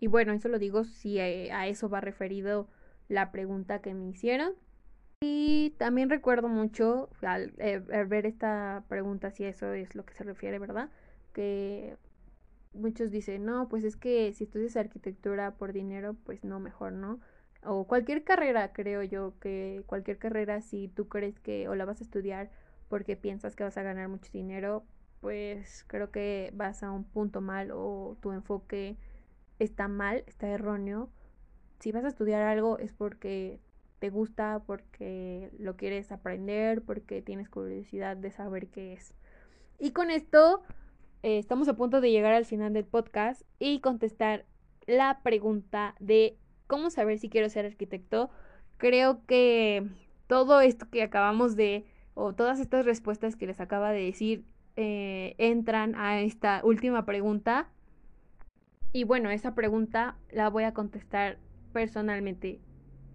Y 0.00 0.06
bueno, 0.06 0.32
eso 0.32 0.48
lo 0.48 0.58
digo 0.58 0.84
si 0.84 1.18
a 1.18 1.66
eso 1.66 1.88
va 1.88 2.00
referido 2.00 2.68
la 3.08 3.32
pregunta 3.32 3.80
que 3.80 3.94
me 3.94 4.08
hicieron. 4.08 4.54
Y 5.22 5.70
también 5.78 6.10
recuerdo 6.10 6.48
mucho 6.48 7.08
al, 7.22 7.54
eh, 7.58 7.78
ver 7.80 8.26
esta 8.26 8.84
pregunta 8.88 9.30
si 9.30 9.44
eso 9.44 9.72
es 9.72 9.94
lo 9.94 10.04
que 10.04 10.14
se 10.14 10.24
refiere, 10.24 10.58
¿verdad? 10.58 10.90
Que 11.32 11.96
muchos 12.72 13.10
dicen, 13.10 13.44
no, 13.44 13.68
pues 13.68 13.84
es 13.84 13.96
que 13.96 14.32
si 14.32 14.44
estudias 14.44 14.76
arquitectura 14.76 15.52
por 15.56 15.72
dinero, 15.72 16.14
pues 16.24 16.44
no, 16.44 16.60
mejor 16.60 16.92
no 16.92 17.20
o 17.66 17.86
cualquier 17.86 18.24
carrera, 18.24 18.72
creo 18.72 19.02
yo, 19.02 19.38
que 19.40 19.82
cualquier 19.86 20.18
carrera, 20.18 20.60
si 20.60 20.88
tú 20.88 21.08
crees 21.08 21.38
que 21.40 21.68
o 21.68 21.74
la 21.74 21.84
vas 21.84 22.00
a 22.00 22.04
estudiar 22.04 22.50
porque 22.88 23.16
piensas 23.16 23.56
que 23.56 23.64
vas 23.64 23.76
a 23.76 23.82
ganar 23.82 24.08
mucho 24.08 24.30
dinero, 24.32 24.84
pues 25.20 25.84
creo 25.88 26.10
que 26.10 26.50
vas 26.54 26.82
a 26.82 26.90
un 26.90 27.04
punto 27.04 27.40
mal 27.40 27.70
o 27.72 28.16
tu 28.20 28.32
enfoque 28.32 28.96
está 29.58 29.88
mal, 29.88 30.24
está 30.26 30.48
erróneo. 30.48 31.10
Si 31.80 31.92
vas 31.92 32.04
a 32.04 32.08
estudiar 32.08 32.42
algo 32.42 32.78
es 32.78 32.92
porque 32.92 33.60
te 33.98 34.10
gusta, 34.10 34.62
porque 34.66 35.50
lo 35.58 35.76
quieres 35.76 36.12
aprender, 36.12 36.82
porque 36.82 37.22
tienes 37.22 37.48
curiosidad 37.48 38.16
de 38.16 38.30
saber 38.30 38.68
qué 38.68 38.92
es. 38.92 39.14
Y 39.78 39.92
con 39.92 40.10
esto 40.10 40.62
eh, 41.22 41.38
estamos 41.38 41.68
a 41.68 41.76
punto 41.76 42.00
de 42.00 42.10
llegar 42.10 42.34
al 42.34 42.44
final 42.44 42.72
del 42.72 42.84
podcast 42.84 43.42
y 43.58 43.80
contestar 43.80 44.44
la 44.86 45.20
pregunta 45.22 45.94
de 45.98 46.36
cómo 46.66 46.90
saber 46.90 47.18
si 47.18 47.28
quiero 47.28 47.48
ser 47.48 47.66
arquitecto, 47.66 48.30
creo 48.76 49.24
que 49.26 49.86
todo 50.26 50.60
esto 50.60 50.88
que 50.90 51.02
acabamos 51.02 51.56
de, 51.56 51.86
o 52.14 52.32
todas 52.32 52.60
estas 52.60 52.84
respuestas 52.84 53.36
que 53.36 53.46
les 53.46 53.60
acaba 53.60 53.92
de 53.92 54.02
decir, 54.02 54.44
eh, 54.76 55.34
entran 55.38 55.94
a 55.94 56.20
esta 56.20 56.60
última 56.64 57.04
pregunta. 57.04 57.68
Y 58.92 59.04
bueno, 59.04 59.30
esa 59.30 59.54
pregunta 59.54 60.16
la 60.30 60.48
voy 60.50 60.64
a 60.64 60.74
contestar 60.74 61.38
personalmente. 61.72 62.60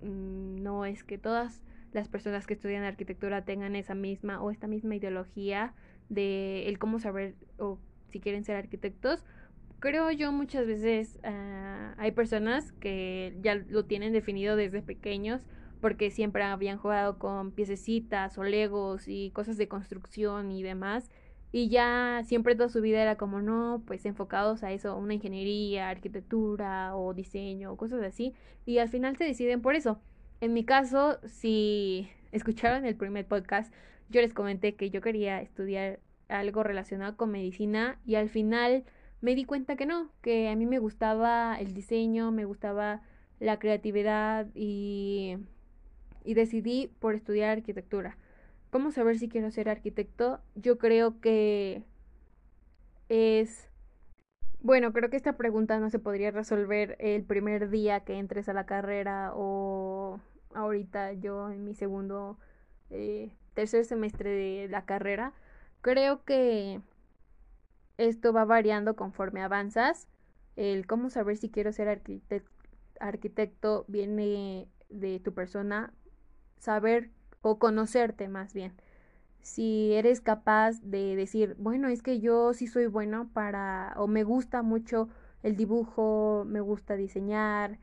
Mm, 0.02 0.62
no 0.62 0.86
es 0.86 1.04
que 1.04 1.18
todas 1.18 1.62
las 1.92 2.08
personas 2.08 2.46
que 2.48 2.54
estudian 2.54 2.84
arquitectura 2.84 3.44
tengan 3.44 3.76
esa 3.76 3.96
misma 3.96 4.42
o 4.42 4.52
esta 4.52 4.68
misma 4.68 4.96
ideología 4.96 5.74
de 6.10 6.68
el 6.68 6.78
cómo 6.80 7.00
saber 7.00 7.36
o 7.58 7.80
si 8.10 8.20
quieren 8.20 8.44
ser 8.44 8.56
arquitectos, 8.56 9.26
creo 9.80 10.12
yo 10.12 10.32
muchas 10.32 10.66
veces 10.66 11.20
ah, 11.24 11.94
hay 11.98 12.12
personas 12.12 12.72
que 12.74 13.38
ya 13.42 13.56
lo 13.56 13.86
tienen 13.86 14.14
definido 14.14 14.56
desde 14.56 14.82
pequeños 14.82 15.42
porque 15.82 16.12
siempre 16.12 16.44
habían 16.44 16.78
jugado 16.78 17.18
con 17.20 17.52
piececitas 17.52 18.38
o 18.38 18.44
legos 18.44 19.08
y 19.08 19.32
cosas 19.32 19.58
de 19.58 19.68
construcción 19.68 20.52
y 20.52 20.64
demás 20.64 21.10
y 21.52 21.70
ya 21.70 22.22
siempre 22.26 22.56
toda 22.56 22.70
su 22.70 22.82
vida 22.82 23.02
era 23.02 23.16
como 23.16 23.42
no, 23.42 23.82
pues 23.88 24.06
enfocados 24.06 24.64
a 24.64 24.72
eso, 24.72 24.96
una 24.96 25.16
ingeniería, 25.16 25.90
arquitectura 25.90 26.96
o 26.96 27.14
diseño 27.14 27.76
cosas 27.76 28.04
así 28.04 28.34
y 28.66 28.78
al 28.78 28.90
final 28.90 29.18
se 29.18 29.24
deciden 29.24 29.62
por 29.62 29.76
eso. 29.76 30.00
En 30.42 30.54
mi 30.54 30.64
caso, 30.64 31.20
si 31.26 32.10
escucharon 32.32 32.86
el 32.86 32.96
primer 32.96 33.26
podcast, 33.26 33.74
yo 34.10 34.22
les 34.22 34.34
comenté 34.34 34.76
que 34.76 34.90
yo 34.90 35.02
quería 35.02 35.42
estudiar 35.42 36.00
algo 36.28 36.64
relacionado 36.64 37.18
con 37.18 37.32
medicina 37.32 38.00
y 38.06 38.16
al 38.16 38.30
final 38.30 38.84
me 39.22 39.36
di 39.36 39.46
cuenta 39.46 39.76
que 39.76 39.86
no, 39.86 40.10
que 40.22 40.50
a 40.50 40.56
mí 40.56 40.66
me 40.66 40.80
gustaba 40.80 41.60
el 41.60 41.74
diseño, 41.74 42.32
me 42.32 42.46
gustaba 42.46 43.02
la 43.40 43.60
creatividad 43.60 44.48
y, 44.54 45.38
y 46.24 46.34
decidí 46.34 46.92
por 47.00 47.16
estudiar 47.16 47.58
arquitectura. 47.58 48.18
¿Cómo 48.70 48.92
saber 48.92 49.18
si 49.18 49.30
quiero 49.30 49.50
ser 49.52 49.70
arquitecto? 49.70 50.40
Yo 50.56 50.78
creo 50.78 51.20
que 51.20 51.84
es... 53.10 53.68
Bueno, 54.62 54.92
creo 54.92 55.10
que 55.10 55.18
esta 55.18 55.38
pregunta 55.38 55.80
no 55.80 55.90
se 55.90 56.00
podría 56.00 56.32
resolver 56.32 56.98
el 57.00 57.24
primer 57.24 57.70
día 57.70 58.02
que 58.02 58.20
entres 58.20 58.50
a 58.50 58.54
la 58.54 58.66
carrera 58.66 59.32
o 59.34 60.20
ahorita 60.54 61.14
yo 61.14 61.50
en 61.50 61.64
mi 61.64 61.74
segundo, 61.74 62.38
eh, 62.90 63.32
tercer 63.54 63.86
semestre 63.86 64.30
de 64.30 64.68
la 64.68 64.86
carrera. 64.86 65.34
Creo 65.82 66.26
que 66.26 66.82
esto 68.00 68.34
va 68.34 68.46
variando 68.46 68.96
conforme 68.96 69.42
avanzas. 69.42 70.08
El 70.56 70.88
cómo 70.88 71.10
saber 71.10 71.38
si 71.38 71.50
quiero 71.50 71.72
ser 71.72 72.02
arquitecto, 73.00 73.86
viene 73.88 74.68
de 74.90 75.20
tu 75.20 75.34
persona, 75.34 75.94
saber 76.58 77.12
o 77.42 77.60
conocerte 77.60 78.28
más 78.28 78.54
bien. 78.54 78.74
Si 79.42 79.94
eres 79.94 80.22
capaz 80.22 80.82
de 80.82 81.16
decir, 81.16 81.56
bueno, 81.60 81.88
es 81.88 82.02
que 82.02 82.20
yo 82.20 82.54
sí 82.54 82.68
soy 82.68 82.88
bueno 82.88 83.30
para, 83.34 83.94
o 83.98 84.08
me 84.08 84.24
gusta 84.24 84.64
mucho 84.64 85.10
el 85.44 85.56
dibujo, 85.56 86.46
me 86.48 86.60
gusta 86.62 86.96
diseñar, 86.96 87.80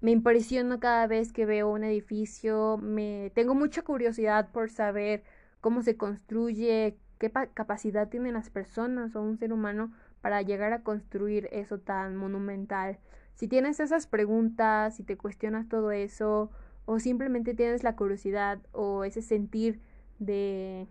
me 0.00 0.10
impresiono 0.10 0.80
cada 0.80 1.06
vez 1.06 1.32
que 1.32 1.46
veo 1.46 1.70
un 1.70 1.84
edificio, 1.84 2.78
me 2.78 3.32
tengo 3.34 3.54
mucha 3.54 3.82
curiosidad 3.82 4.50
por 4.52 4.70
saber 4.70 5.24
cómo 5.60 5.82
se 5.82 5.96
construye, 5.96 6.98
qué 7.18 7.30
capacidad 7.30 8.08
tienen 8.08 8.34
las 8.34 8.50
personas 8.50 9.14
o 9.16 9.22
un 9.22 9.38
ser 9.38 9.52
humano 9.52 9.92
para 10.20 10.42
llegar 10.42 10.72
a 10.72 10.82
construir 10.82 11.48
eso 11.52 11.78
tan 11.78 12.16
monumental. 12.16 12.98
Si 13.34 13.48
tienes 13.48 13.80
esas 13.80 14.06
preguntas, 14.06 14.96
si 14.96 15.02
te 15.02 15.16
cuestionas 15.16 15.68
todo 15.68 15.90
eso, 15.90 16.50
o 16.86 16.98
simplemente 16.98 17.54
tienes 17.54 17.82
la 17.82 17.96
curiosidad 17.96 18.58
o 18.72 19.04
ese 19.04 19.22
sentir 19.22 19.80
de 20.18 20.88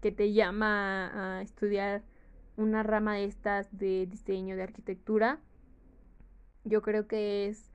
que 0.00 0.10
te 0.10 0.32
llama 0.32 1.38
a 1.38 1.42
estudiar 1.42 2.02
una 2.56 2.82
rama 2.82 3.14
de 3.14 3.24
estas 3.24 3.76
de 3.76 4.06
diseño, 4.06 4.56
de 4.56 4.62
arquitectura, 4.62 5.38
yo 6.64 6.82
creo 6.82 7.06
que 7.06 7.48
es 7.48 7.70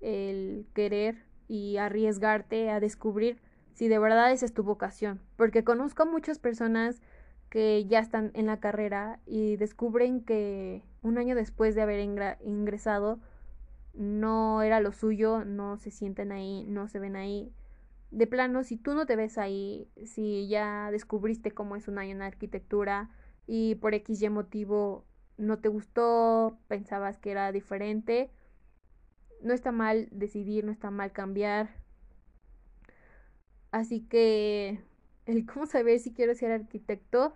el 0.00 0.66
querer 0.74 1.24
y 1.48 1.76
arriesgarte 1.76 2.70
a 2.70 2.80
descubrir 2.80 3.40
si 3.74 3.88
de 3.88 3.98
verdad 3.98 4.32
esa 4.32 4.46
es 4.46 4.54
tu 4.54 4.62
vocación. 4.62 5.20
Porque 5.36 5.64
conozco 5.64 6.06
muchas 6.06 6.38
personas 6.38 7.02
que 7.50 7.84
ya 7.86 7.98
están 8.00 8.30
en 8.34 8.46
la 8.46 8.58
carrera 8.58 9.20
y 9.26 9.56
descubren 9.56 10.24
que 10.24 10.82
un 11.02 11.18
año 11.18 11.34
después 11.34 11.74
de 11.74 11.82
haber 11.82 12.00
ingresado 12.00 13.20
no 13.92 14.62
era 14.62 14.80
lo 14.80 14.92
suyo, 14.92 15.44
no 15.44 15.76
se 15.76 15.90
sienten 15.90 16.32
ahí, 16.32 16.64
no 16.66 16.88
se 16.88 16.98
ven 16.98 17.16
ahí. 17.16 17.52
De 18.10 18.26
plano, 18.26 18.64
si 18.64 18.76
tú 18.76 18.94
no 18.94 19.06
te 19.06 19.16
ves 19.16 19.38
ahí, 19.38 19.88
si 20.04 20.48
ya 20.48 20.90
descubriste 20.90 21.52
cómo 21.52 21.76
es 21.76 21.88
un 21.88 21.98
año 21.98 22.12
en 22.12 22.22
arquitectura 22.22 23.10
y 23.46 23.76
por 23.76 23.94
X 23.94 24.28
motivo 24.30 25.04
no 25.36 25.58
te 25.58 25.68
gustó, 25.68 26.58
pensabas 26.68 27.18
que 27.18 27.30
era 27.30 27.50
diferente, 27.52 28.30
no 29.42 29.52
está 29.52 29.72
mal 29.72 30.08
decidir, 30.10 30.64
no 30.64 30.72
está 30.72 30.90
mal 30.90 31.12
cambiar. 31.12 31.83
Así 33.74 34.02
que 34.02 34.78
el 35.26 35.46
cómo 35.52 35.66
saber 35.66 35.98
si 35.98 36.12
quiero 36.12 36.36
ser 36.36 36.52
arquitecto 36.52 37.34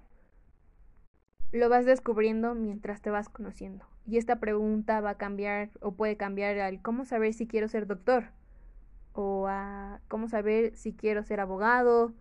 lo 1.50 1.68
vas 1.68 1.84
descubriendo 1.84 2.54
mientras 2.54 3.02
te 3.02 3.10
vas 3.10 3.28
conociendo. 3.28 3.84
Y 4.06 4.18
esta 4.18 4.38
pregunta 4.38 5.00
va 5.00 5.10
a 5.10 5.18
cambiar 5.18 5.70
o 5.80 5.92
puede 5.92 6.16
cambiar 6.16 6.60
al 6.60 6.80
cómo 6.80 7.04
saber 7.04 7.34
si 7.34 7.48
quiero 7.48 7.66
ser 7.66 7.88
doctor 7.88 8.26
o 9.14 9.48
a 9.48 10.00
cómo 10.06 10.28
saber 10.28 10.76
si 10.76 10.92
quiero 10.92 11.24
ser 11.24 11.40
abogado. 11.40 12.14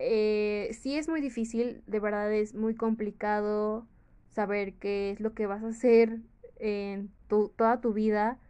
Eh, 0.00 0.70
sí 0.72 0.96
es 0.96 1.08
muy 1.08 1.20
difícil, 1.20 1.84
de 1.86 2.00
verdad 2.00 2.32
es 2.32 2.54
muy 2.54 2.74
complicado 2.74 3.86
saber 4.30 4.74
qué 4.74 5.12
es 5.12 5.20
lo 5.20 5.32
que 5.32 5.46
vas 5.46 5.62
a 5.62 5.68
hacer 5.68 6.18
en 6.58 7.12
toda 7.28 7.80
tu 7.80 7.92
vida, 7.92 8.40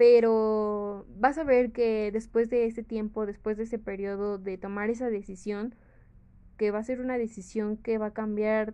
pero 0.00 1.04
vas 1.18 1.36
a 1.36 1.44
ver 1.44 1.72
que 1.72 2.10
después 2.10 2.48
de 2.48 2.64
ese 2.64 2.82
tiempo, 2.82 3.26
después 3.26 3.58
de 3.58 3.64
ese 3.64 3.78
periodo 3.78 4.38
de 4.38 4.56
tomar 4.56 4.88
esa 4.88 5.10
decisión, 5.10 5.74
que 6.56 6.70
va 6.70 6.78
a 6.78 6.84
ser 6.84 7.02
una 7.02 7.18
decisión 7.18 7.76
que 7.76 7.98
va 7.98 8.06
a 8.06 8.14
cambiar 8.14 8.72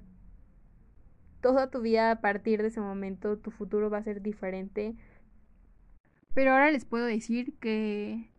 toda 1.40 1.68
tu 1.68 1.80
vida 1.80 2.12
a 2.12 2.20
partir 2.20 2.62
de 2.62 2.68
ese 2.68 2.80
momento, 2.80 3.38
tu 3.38 3.50
futuro 3.50 3.90
va 3.90 3.98
a 3.98 4.04
ser 4.04 4.22
diferente. 4.22 4.94
Pero 6.32 6.52
ahora 6.52 6.70
les 6.70 6.84
puedo 6.84 7.06
decir 7.06 7.54
que 7.58 8.30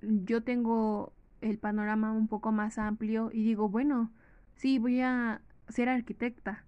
yo 0.00 0.42
tengo 0.42 1.12
el 1.42 1.58
panorama 1.58 2.10
un 2.12 2.26
poco 2.26 2.52
más 2.52 2.78
amplio 2.78 3.28
y 3.34 3.44
digo, 3.44 3.68
bueno, 3.68 4.14
sí, 4.54 4.78
voy 4.78 5.02
a 5.02 5.42
ser 5.68 5.90
arquitecta, 5.90 6.64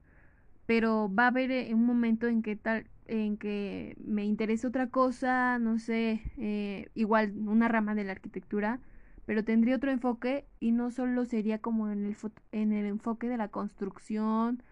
pero 0.66 1.10
va 1.10 1.24
a 1.24 1.28
haber 1.28 1.50
eh, 1.50 1.72
un 1.72 1.86
momento 1.86 2.26
en 2.26 2.42
que 2.42 2.56
tal 2.56 2.84
en 3.12 3.36
que 3.36 3.94
me 4.02 4.24
interese 4.24 4.66
otra 4.66 4.88
cosa, 4.88 5.58
no 5.58 5.78
sé, 5.78 6.22
eh, 6.38 6.88
igual 6.94 7.34
una 7.46 7.68
rama 7.68 7.94
de 7.94 8.04
la 8.04 8.12
arquitectura, 8.12 8.80
pero 9.26 9.44
tendría 9.44 9.76
otro 9.76 9.90
enfoque 9.90 10.46
y 10.60 10.72
no 10.72 10.90
solo 10.90 11.26
sería 11.26 11.58
como 11.58 11.90
en 11.90 12.06
el, 12.06 12.16
en 12.52 12.72
el 12.72 12.86
enfoque 12.86 13.28
de 13.28 13.36
la 13.36 13.48
construcción 13.48 14.62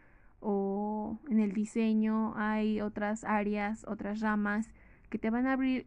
o 0.40 1.18
en 1.28 1.38
el 1.38 1.52
diseño, 1.52 2.32
hay 2.36 2.80
otras 2.80 3.24
áreas, 3.24 3.84
otras 3.86 4.20
ramas 4.20 4.70
que 5.10 5.18
te 5.18 5.28
van 5.28 5.46
a 5.46 5.52
abrir 5.52 5.86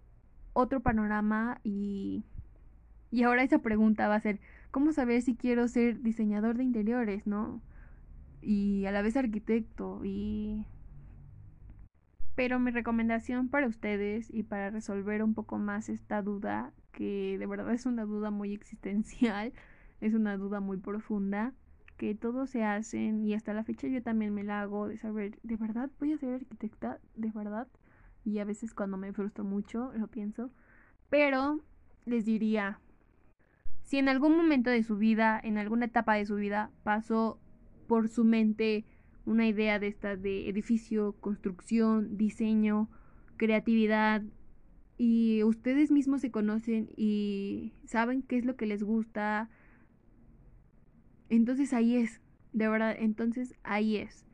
otro 0.53 0.79
panorama 0.81 1.59
y, 1.63 2.23
y 3.09 3.23
ahora 3.23 3.41
esa 3.41 3.59
pregunta 3.59 4.07
va 4.07 4.15
a 4.15 4.21
ser, 4.21 4.39
¿cómo 4.69 4.91
saber 4.91 5.23
si 5.23 5.35
quiero 5.35 5.67
ser 5.67 6.03
diseñador 6.03 6.57
de 6.57 6.65
interiores, 6.65 7.25
no? 7.25 7.61
Y 8.43 8.85
a 8.85 8.91
la 8.91 9.01
vez 9.01 9.17
arquitecto 9.17 10.01
y 10.05 10.67
pero 12.35 12.59
mi 12.59 12.71
recomendación 12.71 13.49
para 13.49 13.67
ustedes 13.67 14.33
y 14.33 14.43
para 14.43 14.69
resolver 14.69 15.23
un 15.23 15.33
poco 15.33 15.57
más 15.57 15.89
esta 15.89 16.21
duda, 16.21 16.73
que 16.91 17.37
de 17.37 17.45
verdad 17.45 17.73
es 17.73 17.85
una 17.85 18.05
duda 18.05 18.31
muy 18.31 18.53
existencial, 18.53 19.53
es 20.01 20.13
una 20.13 20.37
duda 20.37 20.59
muy 20.59 20.77
profunda, 20.77 21.53
que 21.97 22.15
todos 22.15 22.49
se 22.49 22.63
hacen 22.63 23.23
y 23.23 23.33
hasta 23.33 23.53
la 23.53 23.63
fecha 23.63 23.87
yo 23.87 24.01
también 24.01 24.33
me 24.33 24.43
la 24.43 24.61
hago 24.61 24.87
de 24.87 24.97
saber, 24.97 25.39
¿de 25.43 25.57
verdad 25.57 25.89
voy 25.99 26.13
a 26.13 26.17
ser 26.17 26.33
arquitecta? 26.33 26.99
¿De 27.15 27.31
verdad? 27.31 27.67
Y 28.25 28.39
a 28.39 28.45
veces 28.45 28.73
cuando 28.73 28.97
me 28.97 29.13
frustro 29.13 29.43
mucho 29.43 29.91
lo 29.93 30.07
pienso, 30.07 30.49
pero 31.09 31.61
les 32.05 32.25
diría, 32.25 32.79
si 33.83 33.99
en 33.99 34.09
algún 34.09 34.35
momento 34.35 34.71
de 34.71 34.83
su 34.83 34.97
vida, 34.97 35.39
en 35.43 35.57
alguna 35.57 35.85
etapa 35.85 36.15
de 36.15 36.25
su 36.25 36.35
vida, 36.35 36.71
pasó 36.83 37.39
por 37.87 38.07
su 38.07 38.23
mente 38.23 38.85
una 39.25 39.47
idea 39.47 39.79
de 39.79 39.87
esta 39.87 40.15
de 40.15 40.49
edificio, 40.49 41.13
construcción, 41.19 42.17
diseño, 42.17 42.89
creatividad 43.37 44.23
y 44.97 45.43
ustedes 45.43 45.91
mismos 45.91 46.21
se 46.21 46.31
conocen 46.31 46.89
y 46.95 47.73
saben 47.85 48.21
qué 48.21 48.37
es 48.37 48.45
lo 48.45 48.55
que 48.55 48.65
les 48.65 48.83
gusta. 48.83 49.49
Entonces 51.29 51.73
ahí 51.73 51.95
es, 51.95 52.21
de 52.51 52.67
verdad, 52.67 52.95
entonces 52.97 53.55
ahí 53.63 53.97
es. 53.97 54.25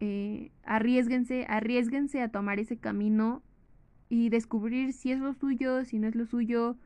Eh, 0.00 0.52
arriesguense, 0.62 1.44
arriesguense 1.48 2.22
a 2.22 2.28
tomar 2.28 2.60
ese 2.60 2.76
camino 2.76 3.42
y 4.08 4.30
descubrir 4.30 4.92
si 4.92 5.12
es 5.12 5.18
lo 5.18 5.34
suyo, 5.34 5.84
si 5.84 5.98
no 5.98 6.08
es 6.08 6.14
lo 6.14 6.24
suyo. 6.26 6.76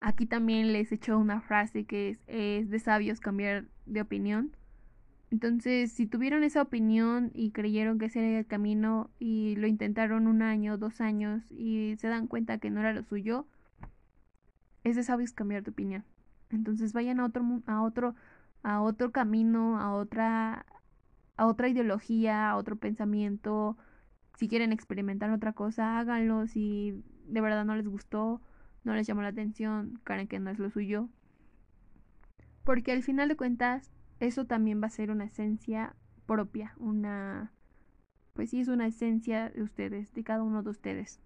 Aquí 0.00 0.26
también 0.26 0.72
les 0.72 0.90
echo 0.92 1.18
una 1.18 1.40
frase 1.40 1.84
que 1.84 2.10
es, 2.10 2.20
es 2.26 2.70
de 2.70 2.78
sabios 2.78 3.20
cambiar 3.20 3.66
de 3.86 4.00
opinión. 4.00 4.56
Entonces, 5.32 5.90
si 5.92 6.06
tuvieron 6.06 6.44
esa 6.44 6.60
opinión 6.60 7.30
y 7.32 7.52
creyeron 7.52 7.98
que 7.98 8.04
ese 8.04 8.18
era 8.18 8.40
el 8.40 8.46
camino 8.46 9.08
y 9.18 9.56
lo 9.56 9.66
intentaron 9.66 10.26
un 10.26 10.42
año, 10.42 10.76
dos 10.76 11.00
años 11.00 11.50
y 11.50 11.96
se 11.96 12.08
dan 12.08 12.26
cuenta 12.26 12.58
que 12.58 12.68
no 12.68 12.80
era 12.80 12.92
lo 12.92 13.02
suyo, 13.02 13.46
es 14.84 14.94
de 14.94 15.02
sabios 15.02 15.32
cambiar 15.32 15.62
de 15.62 15.70
opinión. 15.70 16.04
Entonces 16.50 16.92
vayan 16.92 17.18
a 17.18 17.24
otro, 17.24 17.62
a 17.64 17.80
otro, 17.82 18.14
a 18.62 18.82
otro 18.82 19.10
camino, 19.10 19.80
a 19.80 19.94
otra, 19.94 20.66
a 21.38 21.46
otra 21.46 21.68
ideología, 21.70 22.50
a 22.50 22.56
otro 22.58 22.76
pensamiento. 22.76 23.78
Si 24.36 24.48
quieren 24.48 24.70
experimentar 24.70 25.30
otra 25.30 25.54
cosa, 25.54 25.98
háganlo. 25.98 26.46
Si 26.46 27.02
de 27.26 27.40
verdad 27.40 27.64
no 27.64 27.74
les 27.74 27.88
gustó, 27.88 28.42
no 28.84 28.94
les 28.94 29.06
llamó 29.06 29.22
la 29.22 29.28
atención, 29.28 29.98
creen 30.04 30.28
que 30.28 30.40
no 30.40 30.50
es 30.50 30.58
lo 30.58 30.68
suyo. 30.68 31.08
Porque 32.64 32.92
al 32.92 33.02
final 33.02 33.30
de 33.30 33.36
cuentas, 33.36 33.90
eso 34.26 34.44
también 34.44 34.80
va 34.80 34.86
a 34.86 34.90
ser 34.90 35.10
una 35.10 35.24
esencia 35.24 35.96
propia, 36.26 36.74
una, 36.78 37.52
pues 38.34 38.50
sí, 38.50 38.60
es 38.60 38.68
una 38.68 38.86
esencia 38.86 39.50
de 39.50 39.62
ustedes, 39.62 40.12
de 40.14 40.22
cada 40.22 40.42
uno 40.42 40.62
de 40.62 40.70
ustedes. 40.70 41.20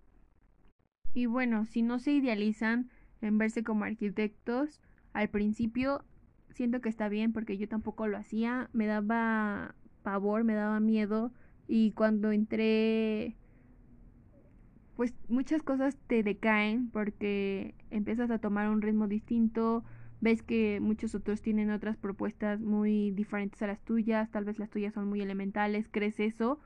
Y 1.13 1.27
bueno, 1.27 1.67
si 1.67 1.83
no 1.83 1.99
se 1.99 2.13
idealizan 2.13 2.91
en 3.21 3.39
verse 3.39 3.63
como 3.63 3.85
arquitectos, 3.85 4.81
al 5.13 5.29
principio 5.29 6.05
siento 6.51 6.81
que 6.81 6.89
está 6.89 7.09
bien 7.09 7.33
porque 7.33 7.59
yo 7.59 7.69
tampoco 7.69 8.07
lo 8.07 8.17
hacía, 8.17 8.71
me 8.73 8.87
daba 8.87 9.75
pavor, 10.03 10.45
me 10.45 10.55
daba 10.55 10.81
miedo 10.81 11.33
y 11.69 11.93
cuando 11.93 12.33
entré 12.33 13.37
pues 14.97 15.15
muchas 15.29 15.63
cosas 15.63 15.99
te 16.07 16.23
decaen 16.23 16.89
porque 16.91 17.75
empiezas 17.91 18.31
a 18.31 18.39
tomar 18.39 18.71
un 18.71 18.81
ritmo 18.81 19.07
distinto, 19.09 19.85
ves 20.21 20.43
que 20.43 20.81
muchos 20.81 21.15
otros 21.15 21.43
tienen 21.43 21.71
otras 21.71 21.97
propuestas 21.97 22.61
muy 22.61 23.11
diferentes 23.11 23.61
a 23.63 23.67
las 23.67 23.81
tuyas, 23.81 24.31
tal 24.31 24.45
vez 24.45 24.59
las 24.59 24.71
tuyas 24.71 24.95
son 24.95 25.09
muy 25.09 25.21
elementales, 25.21 25.89
crees 25.91 26.21
eso 26.21 26.59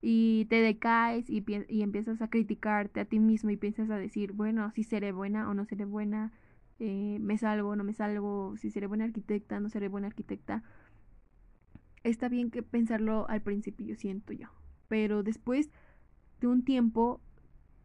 y 0.00 0.46
te 0.48 0.56
decaes 0.56 1.28
y, 1.28 1.44
y 1.68 1.82
empiezas 1.82 2.22
a 2.22 2.28
criticarte 2.28 3.00
a 3.00 3.04
ti 3.04 3.18
mismo 3.18 3.50
y 3.50 3.56
piensas 3.56 3.90
a 3.90 3.96
decir, 3.96 4.32
bueno, 4.32 4.70
si 4.72 4.84
seré 4.84 5.12
buena 5.12 5.48
o 5.48 5.54
no 5.54 5.64
seré 5.64 5.84
buena, 5.84 6.32
eh, 6.78 7.18
me 7.20 7.36
salgo 7.38 7.74
no 7.74 7.82
me 7.82 7.92
salgo, 7.92 8.56
si 8.56 8.70
seré 8.70 8.86
buena 8.86 9.04
arquitecta, 9.04 9.60
no 9.60 9.68
seré 9.68 9.88
buena 9.88 10.06
arquitecta. 10.06 10.62
Está 12.04 12.28
bien 12.28 12.50
que 12.50 12.62
pensarlo 12.62 13.28
al 13.28 13.42
principio, 13.42 13.96
siento 13.96 14.32
yo, 14.32 14.48
pero 14.86 15.22
después 15.22 15.70
de 16.40 16.46
un 16.46 16.64
tiempo 16.64 17.20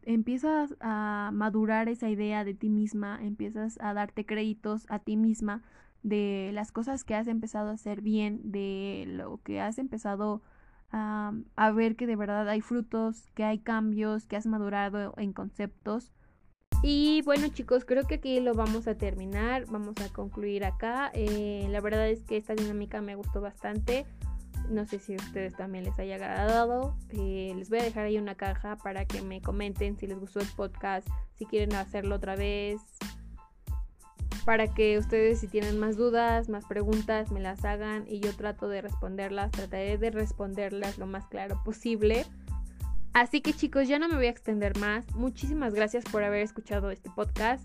empiezas 0.06 0.74
a 0.80 1.30
madurar 1.32 1.88
esa 1.88 2.08
idea 2.08 2.44
de 2.44 2.54
ti 2.54 2.68
misma, 2.68 3.18
empiezas 3.22 3.78
a 3.80 3.94
darte 3.94 4.26
créditos 4.26 4.86
a 4.88 4.98
ti 4.98 5.16
misma 5.16 5.62
de 6.02 6.50
las 6.52 6.70
cosas 6.70 7.02
que 7.04 7.14
has 7.14 7.26
empezado 7.26 7.70
a 7.70 7.74
hacer 7.74 8.02
bien, 8.02 8.40
de 8.52 9.04
lo 9.08 9.40
que 9.42 9.60
has 9.60 9.78
empezado 9.78 10.42
a, 10.90 11.32
ver 11.74 11.96
que 11.96 12.06
de 12.06 12.14
verdad 12.14 12.48
hay 12.48 12.60
frutos, 12.60 13.28
que 13.34 13.42
hay 13.42 13.58
cambios, 13.58 14.26
que 14.26 14.36
has 14.36 14.46
madurado 14.46 15.14
en 15.16 15.32
conceptos. 15.32 16.12
Y 16.82 17.22
bueno 17.22 17.48
chicos, 17.48 17.84
creo 17.84 18.04
que 18.06 18.16
aquí 18.16 18.38
lo 18.40 18.54
vamos 18.54 18.86
a 18.86 18.96
terminar, 18.96 19.64
vamos 19.66 19.96
a 20.00 20.12
concluir 20.12 20.64
acá. 20.64 21.10
Eh, 21.14 21.66
la 21.70 21.80
verdad 21.80 22.08
es 22.08 22.22
que 22.22 22.36
esta 22.36 22.54
dinámica 22.54 23.00
me 23.00 23.16
gustó 23.16 23.40
bastante. 23.40 24.06
No 24.68 24.86
sé 24.86 24.98
si 24.98 25.14
a 25.14 25.16
ustedes 25.16 25.54
también 25.54 25.84
les 25.84 25.98
haya 25.98 26.16
agradado. 26.16 26.96
Eh, 27.10 27.52
les 27.56 27.68
voy 27.70 27.80
a 27.80 27.82
dejar 27.82 28.06
ahí 28.06 28.18
una 28.18 28.34
caja 28.34 28.76
para 28.76 29.04
que 29.04 29.22
me 29.22 29.40
comenten 29.40 29.96
si 29.96 30.06
les 30.06 30.18
gustó 30.18 30.40
el 30.40 30.48
podcast, 30.56 31.06
si 31.34 31.46
quieren 31.46 31.74
hacerlo 31.74 32.16
otra 32.16 32.36
vez. 32.36 32.80
Para 34.44 34.66
que 34.66 34.98
ustedes 34.98 35.40
si 35.40 35.48
tienen 35.48 35.78
más 35.78 35.96
dudas, 35.96 36.48
más 36.48 36.66
preguntas, 36.66 37.30
me 37.30 37.40
las 37.40 37.64
hagan 37.64 38.04
y 38.06 38.20
yo 38.20 38.34
trato 38.34 38.68
de 38.68 38.82
responderlas. 38.82 39.50
Trataré 39.52 39.96
de 39.96 40.10
responderlas 40.10 40.98
lo 40.98 41.06
más 41.06 41.26
claro 41.26 41.60
posible. 41.64 42.26
Así 43.14 43.40
que 43.40 43.52
chicos, 43.52 43.88
ya 43.88 43.98
no 43.98 44.08
me 44.08 44.16
voy 44.16 44.26
a 44.26 44.30
extender 44.30 44.76
más. 44.78 45.06
Muchísimas 45.14 45.72
gracias 45.72 46.04
por 46.04 46.24
haber 46.24 46.42
escuchado 46.42 46.90
este 46.90 47.10
podcast. 47.10 47.64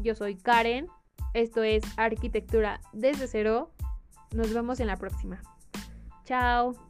Yo 0.00 0.14
soy 0.14 0.36
Karen. 0.36 0.88
Esto 1.32 1.62
es 1.62 1.82
Arquitectura 1.96 2.80
desde 2.92 3.26
cero. 3.26 3.72
Nos 4.34 4.52
vemos 4.52 4.78
en 4.78 4.88
la 4.88 4.96
próxima. 4.96 5.40
Chao. 6.30 6.89